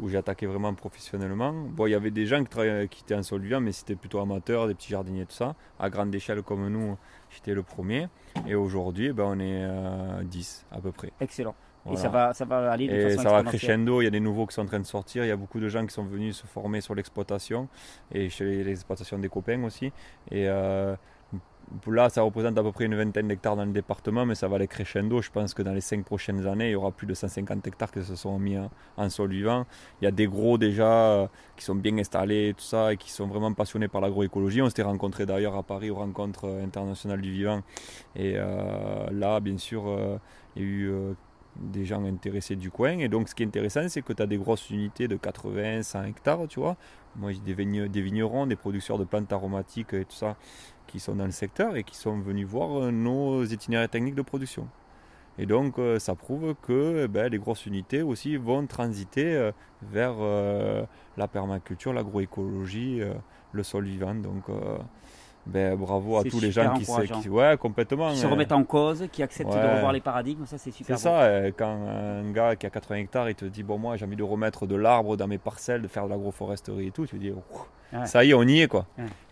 [0.00, 1.52] où j'ai attaqué vraiment professionnellement.
[1.52, 2.58] Bon, il y avait des gens qui,
[2.90, 5.54] qui étaient en mais c'était plutôt amateur, des petits jardiniers, tout ça.
[5.78, 6.96] À grande échelle comme nous,
[7.30, 8.08] j'étais le premier.
[8.46, 11.12] Et aujourd'hui, ben, on est à 10 à peu près.
[11.20, 11.54] Excellent.
[11.92, 14.10] Et ça va, ça va aller de et façon ça va crescendo, il y a
[14.10, 15.94] des nouveaux qui sont en train de sortir, il y a beaucoup de gens qui
[15.94, 17.68] sont venus se former sur l'exploitation
[18.12, 19.92] et chez l'exploitation des copains aussi.
[20.30, 20.96] Et euh,
[21.86, 24.56] Là, ça représente à peu près une vingtaine d'hectares dans le département, mais ça va
[24.56, 25.20] aller crescendo.
[25.20, 27.90] Je pense que dans les cinq prochaines années, il y aura plus de 150 hectares
[27.90, 28.56] qui se sont mis
[28.96, 29.66] en, sol vivant.
[30.00, 33.10] Il y a des gros déjà euh, qui sont bien installés, tout ça, et qui
[33.10, 34.62] sont vraiment passionnés par l'agroécologie.
[34.62, 37.62] On s'était rencontrés d'ailleurs à Paris aux rencontres euh, internationales du vivant.
[38.14, 40.18] Et euh, là, bien sûr,
[40.54, 40.92] il y a eu
[41.56, 42.98] des gens intéressés du coin.
[42.98, 45.82] Et donc, ce qui est intéressant, c'est que tu as des grosses unités de 80,
[45.82, 46.76] 100 hectares, tu vois.
[47.16, 50.36] Moi, j'ai des, vignerons, des producteurs de plantes aromatiques et tout ça
[50.86, 54.22] qui sont dans le secteur et qui sont venus voir euh, nos itinéraires techniques de
[54.22, 54.68] production.
[55.38, 59.52] Et donc euh, ça prouve que eh ben, les grosses unités aussi vont transiter euh,
[59.82, 60.14] vers
[61.16, 63.00] la permaculture, l'agroécologie,
[63.52, 64.14] le sol vivant.
[64.14, 64.44] Donc
[65.44, 66.86] ben, bravo à tous les gens qui,
[67.20, 70.56] qui, ouais, complètement, qui se remettent en cause, qui acceptent de revoir les paradigmes, ça
[70.56, 70.98] c'est super.
[70.98, 74.06] C'est ça, quand un gars qui a 80 hectares, il te dit bon moi j'ai
[74.06, 77.18] envie de remettre de l'arbre dans mes parcelles, de faire de l'agroforesterie et tout, tu
[77.18, 77.34] te
[78.04, 78.86] ça y est, on y est quoi.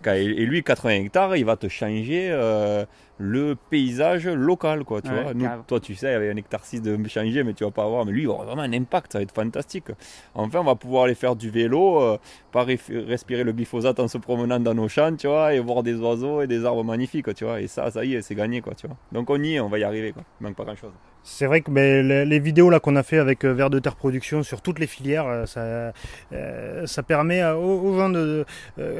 [0.06, 2.84] Et lui, 80 hectares, il va te changer euh,
[3.18, 5.00] le paysage local quoi.
[5.00, 5.32] Tu vois
[5.66, 8.04] toi, tu sais, avec un hectare 6 de changer, mais tu vas pas avoir.
[8.04, 9.86] Mais lui, il aura vraiment un impact, ça va être fantastique.
[10.34, 12.18] Enfin, on va pouvoir aller faire du vélo, euh,
[12.52, 15.94] pas respirer le glyphosate en se promenant dans nos champs, tu vois, et voir des
[15.94, 17.60] oiseaux et des arbres magnifiques, tu vois.
[17.60, 18.96] Et ça, ça y est, c'est gagné quoi, tu vois.
[19.12, 20.22] Donc on y est, on va y arriver quoi.
[20.40, 20.92] Il manque pas grand chose.
[21.26, 24.42] C'est vrai que les, vidéos là qu'on a fait avec euh, Vert de Terre Production
[24.42, 25.92] sur toutes les filières, ça,
[26.32, 28.43] euh, ça permet aux, gens de,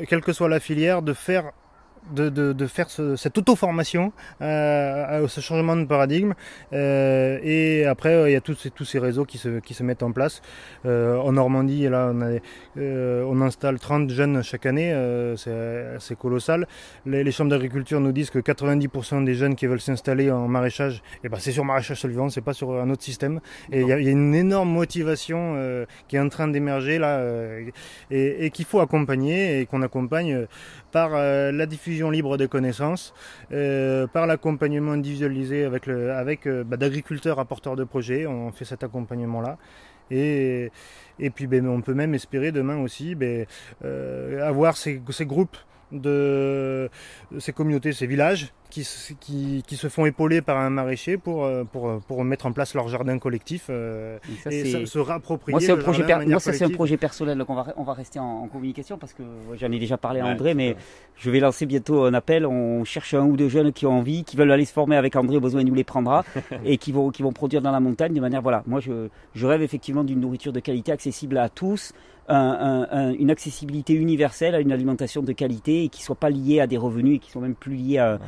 [0.09, 1.53] quelle que soit la filière, de faire
[2.13, 6.35] de, faire cette auto-formation, euh, ce changement de paradigme.
[6.73, 10.43] Euh, et après, il y a tous ces, réseaux qui se, mettent en place.
[10.87, 12.13] Euh, en Normandie, là,
[12.77, 14.95] on, installe 30 jeunes chaque année,
[15.37, 16.67] c'est colossal.
[17.07, 21.25] Les, chambres d'agriculture nous disent que 90% des jeunes qui veulent s'installer en maraîchage, et
[21.25, 23.41] eh ben, c'est sur maraîchage solvant, c'est pas sur un autre système.
[23.73, 25.57] Et il y, a une énorme motivation
[26.09, 27.23] qui est en train d'émerger là,
[28.11, 30.47] et qu'il faut accompagner et qu'on accompagne
[30.93, 33.15] par la diffusion libre des connaissances,
[33.53, 38.27] euh, par l'accompagnement individualisé avec, le, avec euh, bah, d'agriculteurs apporteurs de projets.
[38.27, 39.59] On fait cet accompagnement-là.
[40.11, 40.71] Et,
[41.19, 43.47] et puis ben, on peut même espérer demain aussi ben,
[43.85, 45.57] euh, avoir ces groupes
[45.93, 46.91] de
[47.39, 48.53] ces communautés, ces villages
[49.21, 52.75] qui, qui, se font épauler par un maraîcher pour, euh, pour, pour mettre en place
[52.75, 54.19] leur jardin collectif euh,
[54.51, 55.53] et, se réapproprier.
[55.53, 57.93] Moi, c'est un, projet Moi, ça, c'est un projet personnel, donc on va, on va
[57.93, 59.23] rester en, communication parce que
[59.59, 60.77] j'en ai déjà parlé à André, mais
[61.17, 62.47] je vais lancer bientôt un appel.
[62.47, 65.17] On cherche un ou deux jeunes qui ont envie, qui veulent aller se former avec
[65.17, 66.25] André, au besoin, il nous les prendra
[66.65, 68.43] et qui vont, qui vont produire dans la montagne de manière.
[68.43, 71.93] Voilà, moi, je, je rêve effectivement d'une nourriture de qualité accessible à tous
[72.29, 76.67] une accessibilité universelle à une alimentation de qualité et qui ne soit pas liée à
[76.67, 78.19] des revenus et qui soit même plus liée à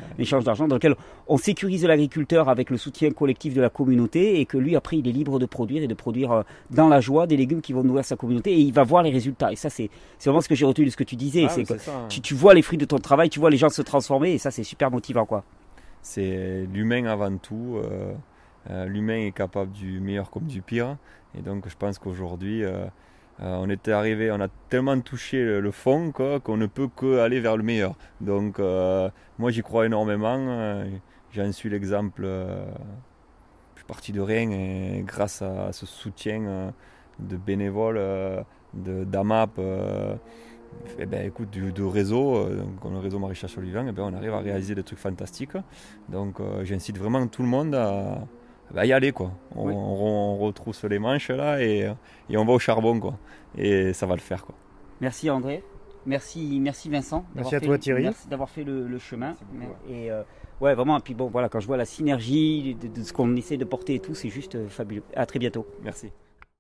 [0.45, 0.95] d'argent, dans lequel
[1.29, 5.09] on sécurise l'agriculteur avec le soutien collectif de la communauté et que lui après il
[5.09, 7.83] est libre de produire et de produire euh, dans la joie des légumes qui vont
[7.83, 9.53] nourrir sa communauté et il va voir les résultats.
[9.53, 9.91] Et ça c'est
[10.25, 12.09] vraiment ce que j'ai retenu de ce que tu disais, ah, c'est que hein.
[12.09, 14.51] tu, vois les fruits de ton travail, tu vois les gens se transformer et ça
[14.51, 15.45] c'est super motivant quoi.
[16.03, 17.81] C'est l'humain avant tout.
[17.83, 18.15] Euh,
[18.71, 20.97] euh, l'humain est capable du meilleur comme du pire.
[21.37, 22.87] Et donc je pense qu'aujourd'hui, euh,
[23.39, 27.57] on était arrivé, on a tellement touché le, fond qu'on ne peut que aller vers
[27.57, 27.95] le meilleur.
[28.21, 30.39] Donc euh, moi j'y crois énormément.
[30.39, 30.87] Euh,
[31.33, 32.23] j'en suis l'exemple.
[32.25, 36.73] je suis parti de rien et grâce à, ce soutien
[37.19, 38.01] de bénévoles,
[38.75, 39.61] de d'AMAP,
[40.99, 44.41] eh ben, écoute, du, réseau, donc le réseau Maréchal sur eh ben, on arrive à
[44.41, 45.57] réaliser des trucs fantastiques.
[46.09, 48.27] Donc j'incite vraiment tout le monde à,
[48.75, 49.33] bah, y aller quoi.
[49.55, 51.91] On, retrousse les manches là et,
[52.31, 53.19] et, on va au charbon quoi.
[53.57, 54.55] Et ça va le faire quoi.
[55.01, 55.63] Merci André.
[56.07, 57.25] Merci, merci Vincent.
[57.35, 58.05] Merci à toi Thierry.
[58.05, 59.35] Merci d'avoir fait le, chemin.
[59.89, 60.23] Et euh,
[60.61, 60.97] ouais, vraiment.
[60.99, 63.65] Et puis bon, voilà, quand je vois la synergie de, de ce qu'on essaie de
[63.65, 65.03] porter et tout, c'est juste euh, fabuleux.
[65.15, 65.67] À très bientôt.
[65.83, 66.13] Merci.